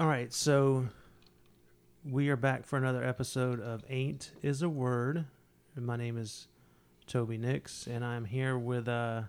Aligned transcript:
All 0.00 0.06
right, 0.06 0.32
so 0.32 0.88
we 2.06 2.30
are 2.30 2.36
back 2.36 2.64
for 2.64 2.78
another 2.78 3.04
episode 3.04 3.60
of 3.60 3.84
Ain't 3.90 4.32
is 4.40 4.62
a 4.62 4.68
Word. 4.70 5.26
My 5.76 5.96
name 5.96 6.16
is 6.16 6.48
Toby 7.06 7.36
Nix, 7.36 7.86
and 7.86 8.02
I'm 8.02 8.24
here 8.24 8.56
with 8.56 8.88
uh, 8.88 9.24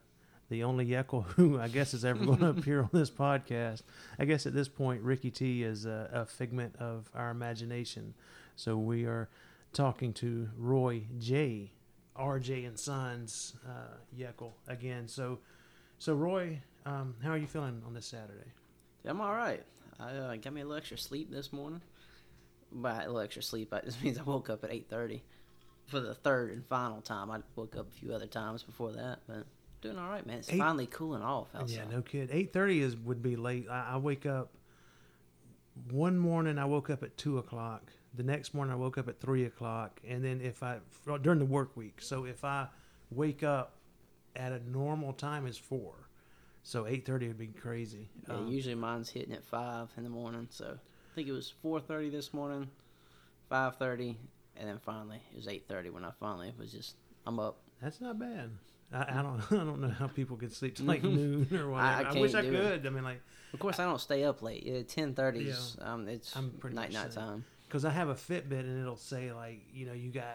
the 0.47 0.63
only 0.63 0.85
Yekel 0.85 1.25
who 1.35 1.59
I 1.59 1.67
guess 1.67 1.93
is 1.93 2.05
ever 2.05 2.23
going 2.23 2.39
to 2.39 2.47
appear 2.51 2.83
on 2.83 2.89
this 2.93 3.09
podcast. 3.09 3.81
I 4.17 4.23
guess 4.23 4.45
at 4.45 4.53
this 4.53 4.69
point, 4.69 5.01
Ricky 5.01 5.29
T 5.29 5.61
is 5.61 5.85
a, 5.85 6.09
a 6.13 6.25
figment 6.25 6.77
of 6.77 7.09
our 7.13 7.31
imagination. 7.31 8.13
So 8.55 8.77
we 8.77 9.03
are 9.03 9.27
talking 9.73 10.13
to 10.13 10.47
Roy 10.57 11.01
J, 11.19 11.73
RJ 12.17 12.65
and 12.65 12.79
Sons 12.79 13.55
uh, 13.67 13.97
Yekel 14.17 14.53
again. 14.69 15.09
So, 15.09 15.39
so 15.99 16.13
Roy, 16.13 16.61
um, 16.85 17.15
how 17.21 17.31
are 17.31 17.37
you 17.37 17.47
feeling 17.47 17.81
on 17.85 17.93
this 17.93 18.05
Saturday? 18.05 18.53
I'm 19.03 19.19
all 19.19 19.33
right. 19.33 19.65
I 20.01 20.15
uh, 20.15 20.35
got 20.37 20.53
me 20.53 20.61
a 20.61 20.63
little 20.63 20.77
extra 20.77 20.97
sleep 20.97 21.31
this 21.31 21.53
morning. 21.53 21.81
By 22.71 23.03
a 23.03 23.07
little 23.07 23.19
extra 23.19 23.43
sleep, 23.43 23.71
that 23.71 23.85
just 23.85 24.01
means 24.03 24.17
I 24.17 24.23
woke 24.23 24.49
up 24.49 24.63
at 24.63 24.71
eight 24.71 24.87
thirty 24.89 25.23
for 25.87 25.99
the 25.99 26.13
third 26.13 26.51
and 26.51 26.65
final 26.65 27.01
time. 27.01 27.29
I 27.29 27.39
woke 27.55 27.75
up 27.75 27.87
a 27.89 27.91
few 27.91 28.13
other 28.13 28.27
times 28.27 28.63
before 28.63 28.93
that, 28.93 29.19
but 29.27 29.45
doing 29.81 29.97
all 29.97 30.09
right, 30.09 30.25
man. 30.25 30.39
It's 30.39 30.49
Eight- 30.49 30.57
finally 30.57 30.87
cooling 30.87 31.21
off 31.21 31.49
outside. 31.53 31.75
Yeah, 31.75 31.95
no 31.95 32.01
kid. 32.01 32.29
Eight 32.31 32.53
thirty 32.53 32.81
is 32.81 32.95
would 32.95 33.21
be 33.21 33.35
late. 33.35 33.67
I, 33.69 33.91
I 33.93 33.97
wake 33.97 34.25
up. 34.25 34.51
One 35.89 36.17
morning 36.17 36.57
I 36.57 36.65
woke 36.65 36.89
up 36.89 37.03
at 37.03 37.17
two 37.17 37.37
o'clock. 37.37 37.91
The 38.13 38.23
next 38.23 38.53
morning 38.53 38.73
I 38.73 38.77
woke 38.77 38.97
up 38.97 39.07
at 39.07 39.19
three 39.19 39.45
o'clock, 39.45 39.99
and 40.07 40.23
then 40.23 40.41
if 40.41 40.63
I 40.63 40.79
during 41.21 41.39
the 41.39 41.45
work 41.45 41.75
week. 41.75 42.01
So 42.01 42.25
if 42.25 42.43
I 42.43 42.67
wake 43.09 43.43
up 43.43 43.73
at 44.35 44.51
a 44.53 44.59
normal 44.69 45.13
time 45.13 45.45
is 45.45 45.57
four. 45.57 45.93
So 46.63 46.85
eight 46.87 47.05
thirty 47.05 47.27
would 47.27 47.37
be 47.39 47.47
crazy. 47.47 48.07
Yeah, 48.27 48.35
Um, 48.35 48.47
usually 48.47 48.75
mine's 48.75 49.09
hitting 49.09 49.33
at 49.33 49.43
five 49.43 49.89
in 49.97 50.03
the 50.03 50.09
morning. 50.09 50.47
So 50.51 50.65
I 50.77 51.15
think 51.15 51.27
it 51.27 51.31
was 51.31 51.49
four 51.61 51.79
thirty 51.79 52.09
this 52.09 52.33
morning, 52.33 52.69
five 53.49 53.77
thirty, 53.77 54.17
and 54.55 54.69
then 54.69 54.79
finally 54.79 55.21
it 55.31 55.35
was 55.35 55.47
eight 55.47 55.65
thirty 55.67 55.89
when 55.89 56.05
I 56.05 56.11
finally 56.19 56.53
was 56.59 56.71
just 56.71 56.95
I'm 57.25 57.39
up. 57.39 57.57
that's 57.81 57.99
not 58.01 58.19
bad. 58.19 58.51
I, 58.93 59.19
I 59.19 59.21
don't 59.21 59.41
I 59.51 59.63
don't 59.63 59.81
know 59.81 59.89
how 59.89 60.07
people 60.07 60.37
can 60.37 60.49
sleep 60.51 60.75
till 60.75 60.85
like 60.85 61.03
noon 61.03 61.47
or 61.53 61.69
whatever. 61.71 61.75
I- 61.79 62.03
I, 62.03 62.15
I 62.15 62.19
wish 62.19 62.33
I 62.35 62.41
do 62.41 62.53
it. 62.53 62.59
could. 62.81 62.87
I 62.87 62.89
mean, 62.91 63.03
like 63.03 63.21
Of 63.53 63.59
course, 63.59 63.79
I 63.79 63.85
don't 63.85 63.99
stay 64.01 64.23
up 64.23 64.41
late. 64.41 64.63
Yeah, 64.65 64.81
ten 64.83 65.13
thirty 65.15 65.47
is 65.47 65.77
um, 65.81 66.07
it's 66.07 66.35
I'm 66.35 66.51
pretty 66.51 66.75
night 66.75 66.93
night 66.93 67.11
time. 67.11 67.43
because 67.67 67.85
I 67.85 67.89
have 67.89 68.09
a 68.09 68.15
Fitbit 68.15 68.59
and 68.59 68.79
it'll 68.79 68.95
say 68.97 69.31
like 69.33 69.61
you 69.73 69.85
know 69.87 69.93
you 69.93 70.11
got 70.11 70.25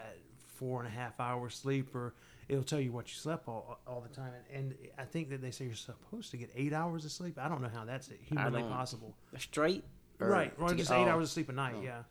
four 0.57 0.79
and 0.83 0.87
a 0.87 0.91
half 0.91 1.19
hours 1.19 1.55
sleep 1.55 1.95
or 1.95 2.13
it'll 2.49 2.63
tell 2.63 2.79
you 2.79 2.91
what 2.91 3.07
you 3.09 3.15
slept 3.15 3.47
all, 3.47 3.79
all 3.85 4.01
the 4.01 4.13
time 4.13 4.31
and, 4.53 4.71
and 4.71 4.75
I 4.97 5.03
think 5.03 5.29
that 5.29 5.41
they 5.41 5.51
say 5.51 5.65
you're 5.65 5.75
supposed 5.75 6.31
to 6.31 6.37
get 6.37 6.49
eight 6.55 6.73
hours 6.73 7.03
of 7.05 7.11
sleep. 7.11 7.37
I 7.39 7.49
don't 7.49 7.61
know 7.61 7.69
how 7.73 7.83
that's 7.85 8.09
humanly 8.23 8.63
possible. 8.63 9.15
Straight. 9.37 9.83
Right, 10.19 10.53
or 10.57 10.73
just 10.73 10.89
get- 10.89 10.99
eight 10.99 11.07
hours 11.07 11.25
of 11.25 11.29
sleep 11.31 11.49
a 11.49 11.51
night. 11.53 11.75
Oh. 11.77 11.81
Yeah. 11.83 12.03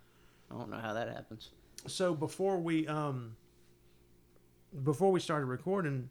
I 0.51 0.55
don't 0.59 0.71
know 0.71 0.79
how 0.79 0.93
that 0.93 1.09
happens. 1.09 1.51
So 1.87 2.15
before 2.15 2.59
we 2.59 2.87
um 2.87 3.37
before 4.85 5.11
we 5.11 5.21
started 5.21 5.47
recording, 5.47 6.11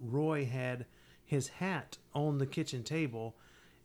Roy 0.00 0.44
had 0.44 0.86
his 1.24 1.48
hat 1.48 1.98
on 2.14 2.38
the 2.38 2.46
kitchen 2.46 2.82
table, 2.82 3.36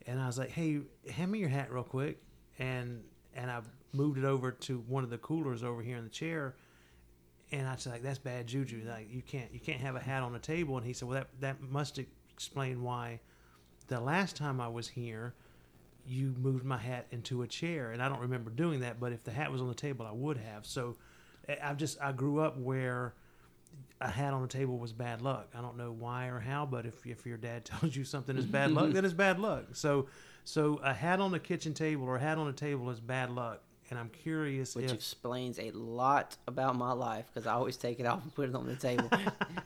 and 0.06 0.20
I 0.20 0.26
was 0.26 0.38
like, 0.38 0.50
"Hey, 0.50 0.80
hand 1.10 1.30
me 1.30 1.38
your 1.38 1.48
hat 1.48 1.72
real 1.72 1.82
quick," 1.84 2.22
and 2.58 3.02
and 3.34 3.50
I 3.50 3.60
moved 3.92 4.18
it 4.18 4.24
over 4.24 4.50
to 4.50 4.78
one 4.88 5.04
of 5.04 5.10
the 5.10 5.18
coolers 5.18 5.62
over 5.62 5.82
here 5.82 5.96
in 5.96 6.04
the 6.04 6.10
chair, 6.10 6.56
and 7.58 7.68
I 7.68 7.76
said, 7.76 7.92
"Like 7.92 8.02
that's 8.02 8.18
bad 8.18 8.46
juju. 8.46 8.82
Like 8.88 9.08
you 9.10 9.22
can't 9.22 9.52
you 9.52 9.60
can't 9.60 9.80
have 9.80 9.96
a 9.96 10.00
hat 10.00 10.22
on 10.22 10.32
the 10.32 10.38
table." 10.38 10.76
And 10.76 10.86
he 10.86 10.92
said, 10.92 11.08
"Well, 11.08 11.18
that 11.18 11.28
that 11.40 11.62
must 11.62 11.98
explain 12.32 12.82
why 12.82 13.20
the 13.88 14.00
last 14.00 14.36
time 14.36 14.60
I 14.60 14.68
was 14.68 14.88
here." 14.88 15.34
You 16.06 16.34
moved 16.38 16.66
my 16.66 16.76
hat 16.76 17.06
into 17.12 17.40
a 17.40 17.46
chair, 17.46 17.92
and 17.92 18.02
I 18.02 18.10
don't 18.10 18.20
remember 18.20 18.50
doing 18.50 18.80
that. 18.80 19.00
But 19.00 19.12
if 19.12 19.24
the 19.24 19.30
hat 19.30 19.50
was 19.50 19.62
on 19.62 19.68
the 19.68 19.74
table, 19.74 20.04
I 20.04 20.12
would 20.12 20.36
have. 20.36 20.66
So, 20.66 20.96
I- 21.48 21.56
I've 21.62 21.78
just 21.78 21.98
I 21.98 22.12
grew 22.12 22.40
up 22.40 22.58
where 22.58 23.14
a 24.02 24.10
hat 24.10 24.34
on 24.34 24.42
the 24.42 24.48
table 24.48 24.76
was 24.76 24.92
bad 24.92 25.22
luck. 25.22 25.48
I 25.54 25.62
don't 25.62 25.78
know 25.78 25.90
why 25.92 26.26
or 26.26 26.40
how, 26.40 26.66
but 26.66 26.84
if 26.84 27.06
if 27.06 27.24
your 27.24 27.38
dad 27.38 27.64
tells 27.80 27.96
you 27.96 28.04
something 28.04 28.36
is 28.36 28.44
bad 28.44 28.70
luck, 28.72 28.90
then 28.92 29.06
it's 29.06 29.14
bad 29.14 29.40
luck. 29.40 29.68
So 29.72 30.06
so 30.44 30.78
a 30.84 30.92
hat 30.92 31.20
on 31.20 31.32
the 31.32 31.38
kitchen 31.38 31.72
table 31.72 32.04
or 32.04 32.16
a 32.16 32.20
hat 32.20 32.36
on 32.36 32.46
the 32.48 32.52
table 32.52 32.90
is 32.90 33.00
bad 33.00 33.30
luck. 33.30 33.62
And 33.90 33.98
I'm 33.98 34.08
curious 34.08 34.74
which 34.74 34.86
if 34.86 34.92
explains 34.92 35.58
a 35.58 35.70
lot 35.72 36.36
about 36.48 36.74
my 36.76 36.92
life 36.92 37.26
because 37.32 37.46
I 37.46 37.52
always 37.52 37.76
take 37.76 38.00
it 38.00 38.06
off 38.06 38.22
and 38.22 38.34
put 38.34 38.48
it 38.48 38.54
on 38.54 38.66
the 38.66 38.74
table. 38.76 39.10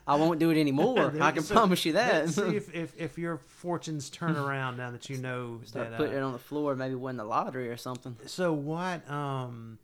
I 0.06 0.16
won't 0.16 0.38
do 0.38 0.50
it 0.50 0.60
anymore. 0.60 1.14
I 1.20 1.30
can 1.30 1.42
So, 1.42 1.54
promise 1.54 1.84
you 1.84 1.92
that. 1.94 2.28
see 2.30 2.56
if, 2.56 2.74
if 2.74 3.00
if 3.00 3.16
your 3.18 3.38
fortunes 3.38 4.10
turn 4.10 4.36
around 4.44 4.76
now 4.76 4.90
that 4.90 5.08
you 5.08 5.18
know 5.18 5.60
Start 5.64 5.90
that. 5.90 5.96
putting 5.96 6.14
uh, 6.14 6.18
it 6.18 6.22
on 6.22 6.32
the 6.32 6.38
floor, 6.38 6.74
maybe 6.74 6.94
win 6.94 7.16
the 7.16 7.24
lottery 7.24 7.68
or 7.70 7.76
something. 7.76 8.16
so 8.26 8.52
what 8.52 9.08
um 9.10 9.78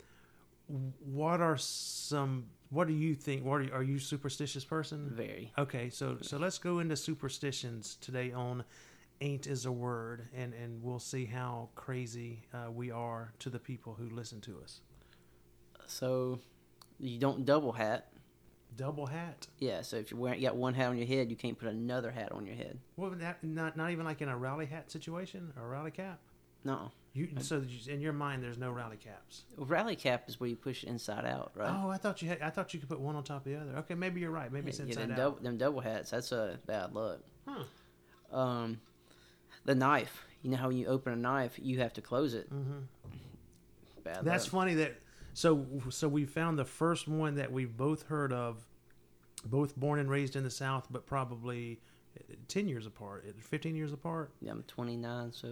what 1.05 1.41
are 1.41 1.56
some 1.56 2.47
what 2.71 2.89
do 2.89 2.93
you 2.94 3.15
think? 3.15 3.44
What 3.44 3.56
are 3.61 3.62
you, 3.62 3.73
are 3.73 3.83
you 3.83 3.97
a 3.97 4.00
superstitious 4.00 4.65
person? 4.65 5.11
Very. 5.15 5.53
Okay, 5.56 5.91
so 5.91 6.19
so 6.23 6.39
let's 6.39 6.59
go 6.59 6.81
into 6.81 6.97
superstitions 6.97 7.97
today 8.00 8.33
on 8.33 8.65
"Ain't 9.25 9.47
is 9.47 9.65
a 9.65 9.73
Word," 9.73 10.29
and 10.35 10.53
and 10.55 10.83
we'll 10.83 10.99
see 10.99 11.25
how 11.25 11.71
crazy 11.75 12.43
uh, 12.53 12.71
we 12.71 12.91
are 12.91 13.33
to 13.41 13.51
the 13.51 13.59
people 13.59 13.95
who 13.95 14.09
listen 14.11 14.41
to 14.43 14.61
us. 14.62 14.81
So 15.87 16.39
you 16.99 17.19
don't 17.19 17.45
double 17.45 17.73
hat. 17.73 18.11
Double 18.77 19.07
hat. 19.07 19.47
Yeah. 19.59 19.83
So 19.83 19.97
if 19.97 20.11
you 20.11 20.17
wear 20.17 20.35
you 20.35 20.43
got 20.43 20.57
one 20.57 20.75
hat 20.75 20.89
on 20.89 20.99
your 20.99 21.07
head, 21.07 21.31
you 21.31 21.37
can't 21.37 21.59
put 21.59 21.69
another 21.69 22.11
hat 22.11 22.33
on 22.33 22.45
your 22.45 22.57
head. 22.57 22.79
Well, 22.97 23.11
that 23.11 23.43
not 23.43 23.77
not 23.77 23.91
even 23.91 24.05
like 24.05 24.21
in 24.21 24.29
a 24.29 24.37
rally 24.37 24.67
hat 24.67 24.91
situation 24.91 25.53
or 25.56 25.65
a 25.65 25.69
rally 25.69 25.91
cap. 25.91 26.21
No. 26.65 26.91
You 27.12 27.29
so 27.39 27.62
you- 27.67 27.93
in 27.93 28.01
your 28.01 28.12
mind, 28.12 28.43
there's 28.43 28.59
no 28.59 28.73
rally 28.73 28.97
caps. 28.97 29.45
Rally 29.56 29.95
cap 29.95 30.29
is 30.29 30.41
where 30.41 30.51
you 30.51 30.56
push 30.56 30.83
inside 30.83 31.25
out, 31.25 31.53
right? 31.55 31.71
Oh, 31.71 31.89
I 31.89 31.97
thought 31.97 32.21
you 32.21 32.29
had. 32.29 32.43
I 32.43 32.51
thought 32.51 32.75
you 32.75 32.81
could 32.81 32.89
put 32.89 32.99
one 32.99 33.15
on 33.15 33.23
top 33.23 33.47
of 33.47 33.53
the 33.53 33.59
other. 33.61 33.77
Okay, 33.79 33.95
maybe 33.95 34.21
you're 34.21 34.33
right. 34.33 34.53
Maybe 34.53 34.71
it's 34.71 34.81
yeah, 34.81 34.87
inside 34.87 35.03
them, 35.03 35.11
out. 35.12 35.17
double, 35.17 35.43
them 35.43 35.56
double 35.56 35.81
hats. 35.81 36.11
That's 36.11 36.33
a 36.33 36.59
bad 36.67 36.93
luck. 36.93 37.21
Huh. 37.47 37.65
Um, 38.37 38.81
the 39.64 39.75
knife. 39.75 40.25
You 40.42 40.50
know 40.50 40.56
how 40.58 40.69
when 40.69 40.76
you 40.76 40.86
open 40.86 41.12
a 41.12 41.16
knife, 41.16 41.58
you 41.60 41.78
have 41.80 41.92
to 41.94 42.02
close 42.02 42.34
it. 42.34 42.47
hmm 42.48 42.80
Bad 44.02 44.25
That's 44.25 44.44
luck. 44.44 44.52
funny 44.52 44.75
that 44.75 45.00
so 45.32 45.66
so 45.91 46.08
we 46.08 46.26
found 46.26 46.58
the 46.58 46.64
first 46.64 47.08
one 47.08 47.36
that 47.36 47.50
we've 47.50 47.75
both 47.76 48.02
heard 48.06 48.32
of, 48.32 48.62
both 49.47 49.75
born 49.76 49.98
and 49.98 50.10
raised 50.10 50.36
in 50.36 50.44
the 50.44 50.50
South, 50.50 50.86
but 50.91 51.06
probably 51.06 51.80
uh, 52.19 52.34
ten 52.47 52.69
years 52.69 52.86
apart, 52.86 53.25
fifteen 53.41 53.75
years 53.75 53.92
apart. 53.94 54.30
Yeah, 54.42 54.52
I'm 54.52 54.62
29, 54.64 55.32
so 55.32 55.48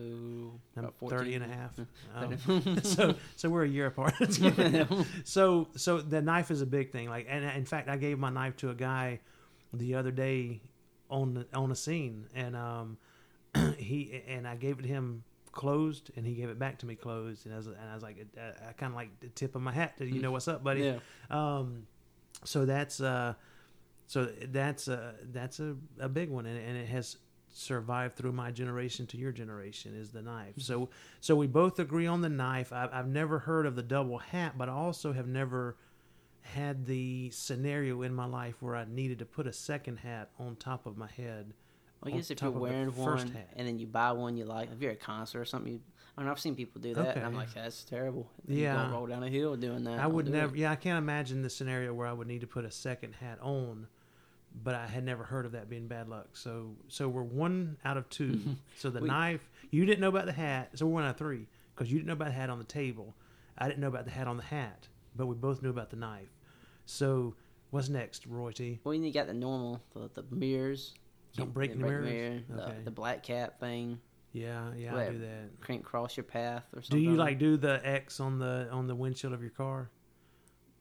I'm 0.76 0.90
30 1.08 1.34
and 1.34 1.44
a 1.44 1.48
half. 1.48 1.80
Um, 2.14 2.78
so 2.82 3.14
so 3.36 3.48
we're 3.48 3.64
a 3.64 3.68
year 3.68 3.86
apart. 3.86 4.14
so 5.24 5.68
so 5.74 6.00
the 6.02 6.20
knife 6.20 6.50
is 6.50 6.60
a 6.60 6.66
big 6.66 6.92
thing. 6.92 7.08
Like 7.08 7.26
and 7.28 7.42
in 7.44 7.64
fact, 7.64 7.88
I 7.88 7.96
gave 7.96 8.18
my 8.18 8.30
knife 8.30 8.56
to 8.58 8.68
a 8.70 8.74
guy 8.74 9.20
the 9.72 9.94
other 9.94 10.10
day 10.10 10.60
on 11.08 11.34
the, 11.34 11.46
on 11.54 11.72
a 11.72 11.76
scene, 11.76 12.26
and 12.34 12.54
um 12.54 12.98
he 13.76 14.22
and 14.28 14.46
I 14.46 14.56
gave 14.56 14.78
it 14.78 14.82
to 14.82 14.88
him 14.88 15.24
closed, 15.52 16.10
and 16.16 16.26
he 16.26 16.34
gave 16.34 16.48
it 16.48 16.58
back 16.58 16.78
to 16.78 16.86
me 16.86 16.94
closed, 16.94 17.46
and 17.46 17.54
I 17.54 17.58
was 17.58 17.66
and 17.66 17.76
I 17.90 17.94
was 17.94 18.02
like, 18.02 18.26
I, 18.36 18.68
I 18.68 18.72
kind 18.72 18.92
of 18.92 18.96
like 18.96 19.20
the 19.20 19.28
tip 19.28 19.54
of 19.54 19.62
my 19.62 19.72
hat 19.72 19.98
to 19.98 20.06
you 20.06 20.20
know 20.20 20.32
what's 20.32 20.48
up, 20.48 20.64
buddy. 20.64 20.82
yeah. 20.82 20.98
Um, 21.30 21.86
so 22.44 22.64
that's 22.64 23.00
uh, 23.00 23.34
so 24.06 24.24
that's 24.48 24.88
uh, 24.88 25.12
that's 25.32 25.60
a, 25.60 25.76
a 25.98 26.08
big 26.08 26.30
one, 26.30 26.46
and, 26.46 26.58
and 26.58 26.76
it 26.76 26.88
has 26.88 27.18
survived 27.54 28.16
through 28.16 28.32
my 28.32 28.50
generation 28.50 29.06
to 29.06 29.18
your 29.18 29.30
generation 29.30 29.94
is 29.94 30.10
the 30.10 30.22
knife. 30.22 30.54
So 30.58 30.88
so 31.20 31.36
we 31.36 31.46
both 31.46 31.78
agree 31.78 32.06
on 32.06 32.22
the 32.22 32.28
knife. 32.28 32.72
I've, 32.72 32.90
I've 32.92 33.08
never 33.08 33.38
heard 33.38 33.66
of 33.66 33.76
the 33.76 33.82
double 33.82 34.18
hat, 34.18 34.54
but 34.56 34.68
I 34.68 34.72
also 34.72 35.12
have 35.12 35.28
never 35.28 35.76
had 36.40 36.86
the 36.86 37.30
scenario 37.30 38.02
in 38.02 38.14
my 38.14 38.26
life 38.26 38.56
where 38.60 38.74
I 38.74 38.84
needed 38.88 39.18
to 39.20 39.24
put 39.24 39.46
a 39.46 39.52
second 39.52 39.98
hat 39.98 40.30
on 40.38 40.56
top 40.56 40.86
of 40.86 40.96
my 40.96 41.08
head. 41.08 41.52
Well, 42.02 42.12
I 42.12 42.16
guess 42.16 42.30
if 42.30 42.40
you're 42.42 42.50
wearing 42.50 42.94
one 42.96 43.28
hat. 43.28 43.48
and 43.56 43.66
then 43.66 43.78
you 43.78 43.86
buy 43.86 44.12
one 44.12 44.36
you 44.36 44.44
like, 44.44 44.70
if 44.72 44.80
you're 44.80 44.90
at 44.90 44.96
a 44.96 45.00
concert 45.00 45.40
or 45.40 45.44
something, 45.44 45.72
you, 45.74 45.80
I 46.16 46.20
mean, 46.22 46.30
I've 46.30 46.40
seen 46.40 46.54
people 46.56 46.80
do 46.80 46.94
that, 46.94 47.16
and 47.16 47.24
I'm 47.24 47.34
like, 47.34 47.54
that's 47.54 47.84
terrible. 47.84 48.28
You 48.46 48.62
Yeah. 48.64 48.90
roll 48.90 49.06
down 49.06 49.22
a 49.22 49.28
hill 49.28 49.56
doing 49.56 49.84
that. 49.84 49.98
I 49.98 50.06
would 50.06 50.28
never. 50.28 50.54
Yeah, 50.56 50.70
I 50.72 50.76
can't 50.76 50.98
imagine 50.98 51.42
the 51.42 51.48
scenario 51.50 51.94
where 51.94 52.06
I 52.06 52.12
would 52.12 52.26
need 52.26 52.40
to 52.42 52.46
put 52.46 52.64
a 52.64 52.70
second 52.70 53.14
hat 53.14 53.38
on, 53.40 53.86
but 54.62 54.74
I 54.74 54.86
had 54.86 55.04
never 55.04 55.24
heard 55.24 55.46
of 55.46 55.52
that 55.52 55.70
being 55.70 55.86
bad 55.88 56.08
luck. 56.08 56.36
So, 56.36 56.74
so 56.88 57.08
we're 57.08 57.22
one 57.22 57.76
out 57.84 57.96
of 57.96 58.08
two. 58.10 58.40
so 58.76 58.90
the 58.90 59.00
We- 59.00 59.08
knife, 59.08 59.48
you 59.70 59.86
didn't 59.86 60.00
know 60.00 60.08
about 60.08 60.26
the 60.26 60.32
hat, 60.32 60.70
so 60.74 60.86
we're 60.86 60.92
one 60.94 61.04
out 61.04 61.10
of 61.10 61.16
three 61.16 61.46
because 61.74 61.90
you 61.90 61.98
didn't 61.98 62.08
know 62.08 62.12
about 62.14 62.26
the 62.28 62.32
hat 62.32 62.50
on 62.50 62.58
the 62.58 62.64
table. 62.64 63.14
I 63.56 63.68
didn't 63.68 63.80
know 63.80 63.88
about 63.88 64.04
the 64.04 64.10
hat 64.10 64.26
on 64.28 64.36
the 64.36 64.42
hat, 64.42 64.88
but 65.16 65.26
we 65.26 65.34
both 65.34 65.62
knew 65.62 65.70
about 65.70 65.90
the 65.90 65.96
knife. 65.96 66.28
So, 66.84 67.34
what's 67.70 67.88
next, 67.88 68.26
Roy 68.26 68.50
T? 68.52 68.80
Well, 68.84 68.92
you 68.94 69.12
got 69.12 69.28
the 69.28 69.34
normal, 69.34 69.80
the, 69.94 70.10
the 70.12 70.24
mirrors. 70.34 70.94
Don't 71.36 71.52
break 71.54 71.72
the 71.72 71.78
mirrors? 71.78 72.04
mirror, 72.04 72.40
the, 72.48 72.62
Okay. 72.64 72.78
the 72.84 72.90
black 72.90 73.22
cat 73.22 73.58
thing. 73.60 73.98
Yeah, 74.32 74.70
yeah, 74.76 74.96
I 74.96 75.10
do 75.10 75.18
that. 75.18 75.66
Can't 75.66 75.84
cross 75.84 76.16
your 76.16 76.24
path 76.24 76.64
or 76.74 76.80
something. 76.82 76.98
Do 76.98 77.10
you 77.10 77.16
like 77.16 77.38
do 77.38 77.56
the 77.56 77.80
X 77.86 78.18
on 78.20 78.38
the 78.38 78.68
on 78.70 78.86
the 78.86 78.94
windshield 78.94 79.32
of 79.34 79.40
your 79.42 79.50
car? 79.50 79.90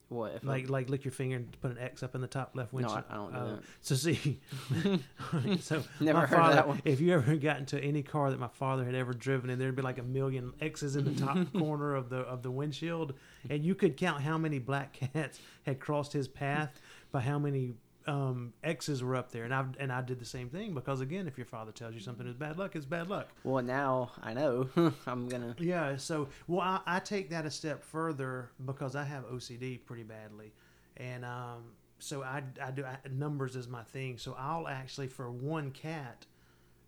What 0.07 0.33
if 0.36 0.44
I- 0.45 0.48
Like 0.48 0.69
like 0.69 0.89
lick 0.89 1.06
your 1.06 1.13
finger 1.13 1.38
and 1.38 1.62
put 1.62 1.71
an 1.71 1.77
X 1.77 2.03
up 2.03 2.15
in 2.15 2.21
the 2.21 2.27
top 2.27 2.51
left 2.53 2.74
No, 2.74 2.77
windshield. 2.77 3.03
I- 3.09 3.13
I 3.13 3.15
don't 3.18 3.31
do 3.33 3.38
Oh. 3.39 3.48
that. 3.56 3.63
So 3.81 3.95
see, 3.95 4.39
so 5.62 5.83
Never 6.00 6.19
heard 6.21 6.24
of 6.25 6.30
father, 6.30 6.56
that 6.56 6.68
one. 6.68 6.81
If 6.86 7.00
you 7.01 7.13
ever 7.13 7.36
got 7.36 7.59
into 7.59 7.80
any 7.81 8.03
car 8.03 8.30
that 8.31 8.39
my 8.39 8.48
father 8.50 8.83
had 8.86 8.95
ever 8.95 9.13
driven, 9.13 9.50
and 9.50 9.59
there'd 9.62 9.75
be 9.75 9.81
like 9.81 9.98
a 10.00 10.03
million 10.03 10.53
X's 10.62 10.95
in 10.95 11.06
the 11.06 11.13
top 11.13 11.51
corner 11.53 11.95
of 11.95 12.09
the 12.09 12.19
of 12.19 12.44
the 12.44 12.51
windshield, 12.51 13.13
and 13.50 13.63
you 13.65 13.75
could 13.75 13.95
count 13.98 14.21
how 14.21 14.38
many 14.38 14.59
black 14.59 14.94
cats 14.94 15.39
had 15.65 15.80
crossed 15.80 16.13
his 16.13 16.27
path 16.27 16.80
by 17.12 17.21
how 17.21 17.39
many 17.39 17.74
um, 18.07 18.53
X's 18.63 19.03
were 19.03 19.15
up 19.15 19.31
there, 19.31 19.44
and 19.44 19.53
I 19.53 19.65
and 19.80 19.92
I 19.92 20.01
did 20.01 20.19
the 20.19 20.25
same 20.25 20.50
thing 20.50 20.74
because 20.74 21.01
again, 21.01 21.27
if 21.27 21.38
your 21.38 21.45
father 21.45 21.71
tells 21.71 21.94
you 21.94 22.00
something 22.00 22.27
is 22.27 22.36
bad 22.36 22.57
luck, 22.57 22.75
it's 22.75 22.86
bad 22.86 23.09
luck. 23.09 23.30
well, 23.44 23.63
now 23.63 24.12
I 24.21 24.33
know. 24.33 24.69
I'm 25.07 25.27
gonna. 25.27 25.56
Yeah, 25.59 25.98
so 25.98 26.30
well, 26.48 26.62
I, 26.62 26.81
I 26.86 27.00
take 27.00 27.30
that 27.30 27.45
a 27.45 27.51
step 27.51 27.83
further 27.83 28.51
because 28.65 28.95
I 28.95 29.03
have 29.03 29.25
OCD 29.25 29.83
pretty 29.86 30.03
badly, 30.03 30.53
and 30.98 31.24
um, 31.25 31.74
so 32.00 32.24
I, 32.24 32.44
I 32.62 32.71
do 32.71 32.83
I, 32.86 32.98
numbers 33.09 33.56
is 33.56 33.68
my 33.68 33.83
thing. 33.83 34.18
So 34.18 34.36
I'll 34.38 34.68
actually 34.68 35.07
for 35.07 35.31
one 35.31 35.71
cat, 35.71 36.25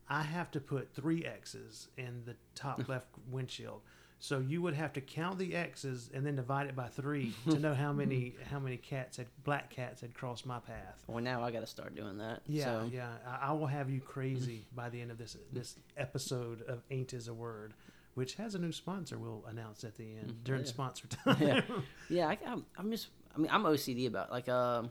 I 0.10 0.24
have 0.24 0.52
to 0.52 0.60
put 0.60 0.94
three 0.94 1.26
X's 1.26 1.88
in 1.98 2.24
the 2.26 2.36
top 2.56 2.88
left 2.90 3.08
windshield. 3.30 3.82
So 4.20 4.40
you 4.40 4.62
would 4.62 4.74
have 4.74 4.94
to 4.94 5.02
count 5.02 5.38
the 5.38 5.54
X's 5.54 6.10
and 6.14 6.26
then 6.26 6.36
divide 6.38 6.68
it 6.68 6.76
by 6.78 6.88
three 6.88 7.34
to 7.50 7.60
know 7.60 7.74
how 7.74 7.92
many 7.92 8.36
how 8.50 8.60
many 8.60 8.78
cats 8.78 9.18
had 9.18 9.28
black 9.44 9.70
cats 9.70 10.00
had 10.02 10.14
crossed 10.14 10.46
my 10.46 10.60
path. 10.60 11.04
Well, 11.08 11.22
now 11.22 11.44
I 11.44 11.52
got 11.52 11.60
to 11.60 11.68
start 11.68 11.94
doing 11.96 12.18
that. 12.20 12.42
Yeah, 12.48 12.64
So, 12.66 12.90
yeah. 12.92 13.10
I, 13.28 13.50
I 13.50 13.52
will 13.52 13.68
have 13.68 13.90
you 13.90 14.00
crazy 14.00 14.66
by 14.76 14.90
the 14.90 15.02
end 15.02 15.12
of 15.12 15.18
this 15.18 15.36
this 15.52 15.76
episode 15.98 16.62
of 16.64 16.84
Ain't 16.90 17.12
Is 17.14 17.28
a 17.28 17.34
Word, 17.34 17.74
which 18.14 18.36
has 18.36 18.56
a 18.56 18.60
new 18.60 18.72
sponsor. 18.72 19.18
We'll 19.18 19.44
announce 19.48 19.84
at 19.84 19.96
the 19.98 20.06
end 20.06 20.30
Mhm, 20.32 20.44
during 20.46 20.62
yeah. 20.62 20.68
sponsor 20.68 21.08
time. 21.26 21.38
yeah, 21.42 21.62
yeah. 22.10 22.28
I, 22.30 22.38
I'm, 22.48 22.66
I'm 22.78 22.90
just. 22.92 23.08
I 23.36 23.40
mean, 23.40 23.50
I'm 23.52 23.64
OCD 23.64 24.08
about 24.08 24.32
like. 24.32 24.48
Um, 24.48 24.90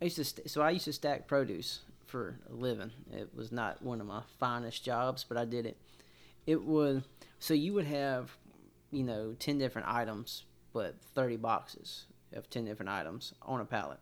I 0.00 0.04
used 0.04 0.16
to. 0.16 0.24
St- 0.24 0.48
so 0.48 0.62
I 0.62 0.70
used 0.70 0.84
to 0.84 0.92
stack 0.92 1.26
produce 1.26 1.80
for 2.06 2.38
a 2.48 2.54
living. 2.54 2.92
It 3.12 3.30
was 3.34 3.50
not 3.50 3.82
one 3.82 4.00
of 4.00 4.06
my 4.06 4.20
finest 4.38 4.84
jobs, 4.84 5.24
but 5.28 5.36
I 5.36 5.44
did 5.44 5.66
it. 5.66 5.76
It 6.46 6.62
was 6.62 7.02
so 7.38 7.54
you 7.54 7.72
would 7.74 7.86
have, 7.86 8.36
you 8.90 9.02
know, 9.02 9.34
ten 9.38 9.58
different 9.58 9.88
items, 9.88 10.44
but 10.72 10.96
thirty 11.14 11.36
boxes 11.36 12.06
of 12.32 12.48
ten 12.50 12.64
different 12.64 12.90
items 12.90 13.32
on 13.42 13.60
a 13.60 13.64
pallet. 13.64 13.98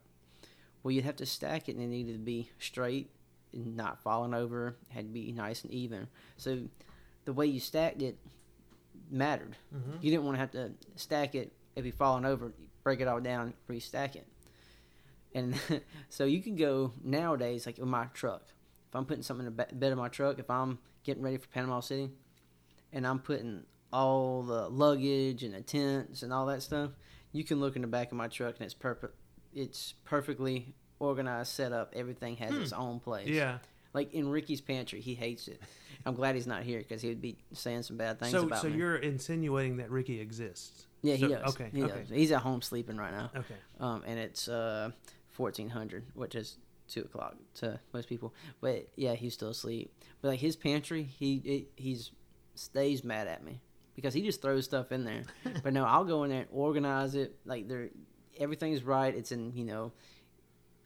Well, 0.82 0.92
you'd 0.92 1.04
have 1.04 1.16
to 1.16 1.26
stack 1.26 1.69
it, 1.69 1.76
and 1.76 1.82
it 1.84 1.88
needed 1.88 2.12
to 2.12 2.19
be 2.19 2.50
straight 2.58 3.10
and 3.52 3.76
not 3.76 4.02
falling 4.02 4.34
over. 4.34 4.76
Had 4.90 5.06
to 5.06 5.12
be 5.12 5.32
nice 5.32 5.62
and 5.64 5.72
even. 5.72 6.08
So, 6.36 6.64
the 7.25 7.32
way 7.32 7.46
you 7.46 7.60
stacked 7.60 8.02
it 8.02 8.19
mattered. 9.10 9.56
Mhm. 9.75 10.02
You 10.02 10.10
didn't 10.10 10.25
want 10.25 10.34
to 10.36 10.40
have 10.40 10.50
to 10.52 10.72
stack 10.96 11.34
it 11.34 11.52
if 11.76 11.84
you 11.84 11.92
falling 11.92 12.25
over, 12.25 12.52
break 12.82 13.00
it 13.00 13.08
all 13.08 13.20
down, 13.20 13.54
restack 13.69 14.14
it. 14.16 14.26
And 15.34 15.54
so 16.08 16.25
you 16.25 16.40
can 16.42 16.56
go 16.56 16.92
nowadays, 17.02 17.66
like 17.66 17.78
with 17.78 17.88
my 17.88 18.06
truck. 18.14 18.42
If 18.88 18.94
I'm 18.94 19.06
putting 19.06 19.22
something 19.22 19.46
in 19.46 19.56
the 19.56 19.66
bed 19.72 19.92
of 19.92 19.98
my 19.98 20.08
truck, 20.08 20.38
if 20.38 20.48
I'm 20.50 20.78
getting 21.02 21.22
ready 21.22 21.36
for 21.36 21.48
Panama 21.48 21.81
City, 21.81 22.10
and 22.94 23.06
I'm 23.06 23.19
putting 23.19 23.64
all 23.93 24.43
the 24.43 24.69
luggage 24.70 25.43
and 25.43 25.52
the 25.55 25.61
tents 25.61 26.23
and 26.23 26.32
all 26.32 26.46
that 26.46 26.62
stuff, 26.62 26.93
you 27.32 27.44
can 27.44 27.61
look 27.61 27.76
in 27.76 27.82
the 27.82 27.88
back 27.88 28.11
of 28.11 28.17
my 28.17 28.29
truck 28.29 28.55
and 28.56 28.64
it's 28.64 28.75
perfect. 28.75 29.14
It's 29.55 29.94
perfectly 30.05 30.75
organized, 30.99 31.52
set 31.52 31.73
up. 31.73 31.93
Everything 31.94 32.37
has 32.38 32.55
its 32.55 32.73
own 32.73 32.99
place. 33.00 33.29
Yeah. 33.29 33.58
Like 33.93 34.12
in 34.14 34.29
Ricky's 34.29 34.61
pantry, 34.61 35.00
he 35.00 35.14
hates 35.14 35.46
it. 35.46 35.61
I'm 36.06 36.14
glad 36.14 36.35
he's 36.35 36.46
not 36.46 36.62
here 36.64 36.79
because 36.79 37.00
he 37.02 37.08
would 37.08 37.20
be 37.23 37.37
saying 37.52 37.82
some 37.85 37.96
bad 37.96 38.19
things 38.19 38.32
So 38.32 38.43
about 38.44 38.62
so 38.62 38.69
me. 38.69 38.76
you're 38.79 38.96
insinuating 38.96 39.76
that 39.76 39.91
Ricky 39.91 40.20
exists. 40.20 40.87
Yeah, 41.02 41.14
he 41.14 41.23
So- 41.23 41.29
does. 41.29 41.55
Okay. 41.55 41.70
he 41.73 41.85
okay. 41.85 42.00
does. 42.00 42.08
He's 42.08 42.32
at 42.32 42.41
home 42.41 42.62
sleeping 42.62 42.96
right 42.96 43.12
now, 43.12 43.31
Okay. 43.37 43.55
um, 43.79 44.02
and 44.06 44.19
it's 44.19 44.49
uh, 44.49 44.91
fourteen 45.29 45.69
hundred, 45.69 46.05
which 46.14 46.35
is 46.35 46.56
two 46.88 47.02
o'clock 47.02 47.37
to 47.56 47.79
most 47.93 48.08
people. 48.08 48.35
But 48.61 48.88
yeah, 48.96 49.14
he's 49.14 49.35
still 49.35 49.50
asleep. 49.50 49.93
But 50.20 50.29
like 50.29 50.41
his 50.41 50.56
pantry, 50.56 51.05
he 51.05 51.37
it, 51.44 51.70
he's 51.76 52.11
stays 52.55 53.05
mad 53.05 53.27
at 53.29 53.45
me 53.45 53.61
because 53.97 54.15
he 54.15 54.23
just 54.23 54.43
throws 54.43 54.65
stuff 54.65 54.93
in 54.93 55.05
there. 55.05 55.23
but 55.62 55.73
no, 55.73 55.85
I'll 55.85 56.05
go 56.05 56.25
in 56.25 56.31
there 56.31 56.41
and 56.41 56.49
organize 56.53 57.15
it. 57.15 57.37
Like 57.45 57.69
there, 57.69 57.91
everything's 58.39 58.83
right. 58.83 59.15
It's 59.15 59.33
in 59.33 59.53
you 59.55 59.65
know 59.65 59.93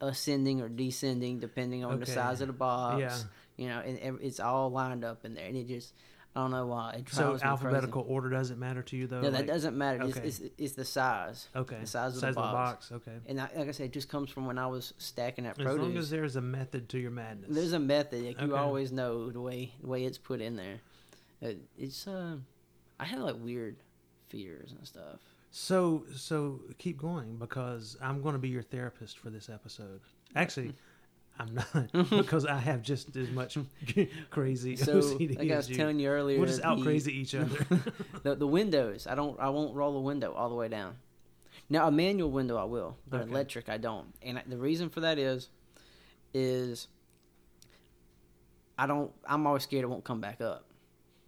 ascending 0.01 0.61
or 0.61 0.69
descending 0.69 1.41
depending 1.41 1.85
on 1.85 1.99
the 2.01 2.07
size 2.07 2.41
of 2.41 2.47
the 2.47 2.53
box. 2.53 3.01
Yeah. 3.01 3.17
You 3.57 3.69
know, 3.69 3.81
and 3.81 4.19
it's 4.23 4.39
all 4.39 4.71
lined 4.71 5.05
up 5.05 5.25
in 5.25 5.35
there, 5.35 5.47
and 5.47 5.57
it 5.57 5.67
just 5.67 5.93
I 6.37 6.41
don't 6.43 6.53
know 6.53 6.67
why 6.67 6.93
it 6.93 7.09
So 7.09 7.23
me 7.25 7.31
crazy. 7.31 7.45
alphabetical 7.45 8.05
order 8.07 8.31
doesn't 8.31 8.61
matter 8.61 8.83
to 8.83 8.97
you 8.97 9.09
though. 9.09 9.21
No, 9.23 9.31
that 9.31 9.39
Like- 9.39 9.47
doesn't 9.49 9.77
matter. 9.77 10.03
Okay. 10.05 10.21
It's, 10.21 10.39
it's, 10.39 10.53
it's 10.57 10.73
the 10.75 10.85
size. 10.85 11.49
Okay. 11.57 11.79
the 11.81 11.87
size 11.87 12.15
of 12.15 12.21
Size 12.21 12.35
the 12.37 12.41
box. 12.41 12.93
Okay. 12.93 13.17
And 13.27 13.41
I, 13.41 13.49
like 13.57 13.69
I 13.69 13.71
said, 13.73 13.87
it 13.87 13.93
just 13.93 14.09
comes 14.09 14.31
from 14.31 14.47
when 14.47 14.59
I 14.59 14.69
was 14.69 14.95
stacking 14.99 15.45
that 15.45 15.59
As 15.59 15.65
produce. 15.65 15.83
long 15.83 15.97
as 15.97 16.11
there's 16.11 16.37
a 16.37 16.41
method 16.41 16.89
to 16.91 16.99
your 17.01 17.11
madness. 17.11 17.51
There's 17.53 17.73
a 17.73 17.81
method. 17.81 18.25
Like 18.25 18.41
you 18.41 18.55
always 18.55 18.93
know 18.93 19.31
the 19.31 19.41
way 19.41 19.73
the 19.81 19.89
way 19.89 20.05
it's 20.05 20.19
put 20.19 20.41
in 20.41 20.55
there. 20.55 20.81
It, 21.41 21.61
it's 21.77 22.07
uh, 22.07 22.37
I 22.99 23.05
have 23.05 23.21
like 23.21 23.37
weird 23.39 23.77
fears 24.29 24.73
and 24.73 24.87
stuff. 24.87 25.21
So 25.51 26.05
so 26.15 26.61
keep 26.79 26.99
going 26.99 27.37
because 27.37 27.97
I'm 28.03 28.21
going 28.23 28.35
to 28.35 28.39
be 28.39 28.49
your 28.49 28.63
therapist 28.63 29.19
for 29.19 29.31
this 29.31 29.49
episode. 29.49 30.01
Actually, 30.37 30.75
I'm 31.39 31.55
not 31.55 32.11
because 32.11 32.45
I 32.45 32.59
have 32.59 32.83
just 32.83 33.17
as 33.17 33.31
much 33.31 33.57
crazy 34.31 34.77
So 34.77 34.97
OCD 35.01 35.39
like 35.39 35.51
I 35.51 35.57
was 35.57 35.71
you. 35.71 35.77
telling 35.77 35.99
you 36.01 36.09
earlier, 36.09 36.39
we'll 36.39 36.49
just 36.49 36.63
out 36.65 36.79
the- 36.79 36.85
crazy 36.85 37.17
each 37.17 37.35
other. 37.35 37.65
the, 38.25 38.35
the 38.35 38.47
windows. 38.47 39.07
I 39.07 39.15
don't. 39.15 39.39
I 39.41 39.49
won't 39.51 39.75
roll 39.75 39.93
the 39.95 40.01
window 40.01 40.33
all 40.35 40.49
the 40.49 40.55
way 40.57 40.69
down. 40.69 40.97
Now 41.71 41.87
a 41.87 41.91
manual 41.91 42.31
window 42.31 42.57
I 42.57 42.65
will, 42.65 42.97
but 43.09 43.21
Okay. 43.23 43.31
electric 43.31 43.69
I 43.69 43.79
don't. 43.79 44.13
And 44.23 44.39
I- 44.39 44.45
the 44.47 44.57
reason 44.59 44.91
for 44.91 45.01
that 45.01 45.19
is, 45.19 45.49
is 46.35 46.89
I 48.79 48.87
don't. 48.87 49.11
I'm 49.27 49.47
always 49.47 49.63
scared 49.63 49.85
it 49.85 49.89
won't 49.89 50.05
come 50.05 50.21
back 50.21 50.41
up. 50.41 50.65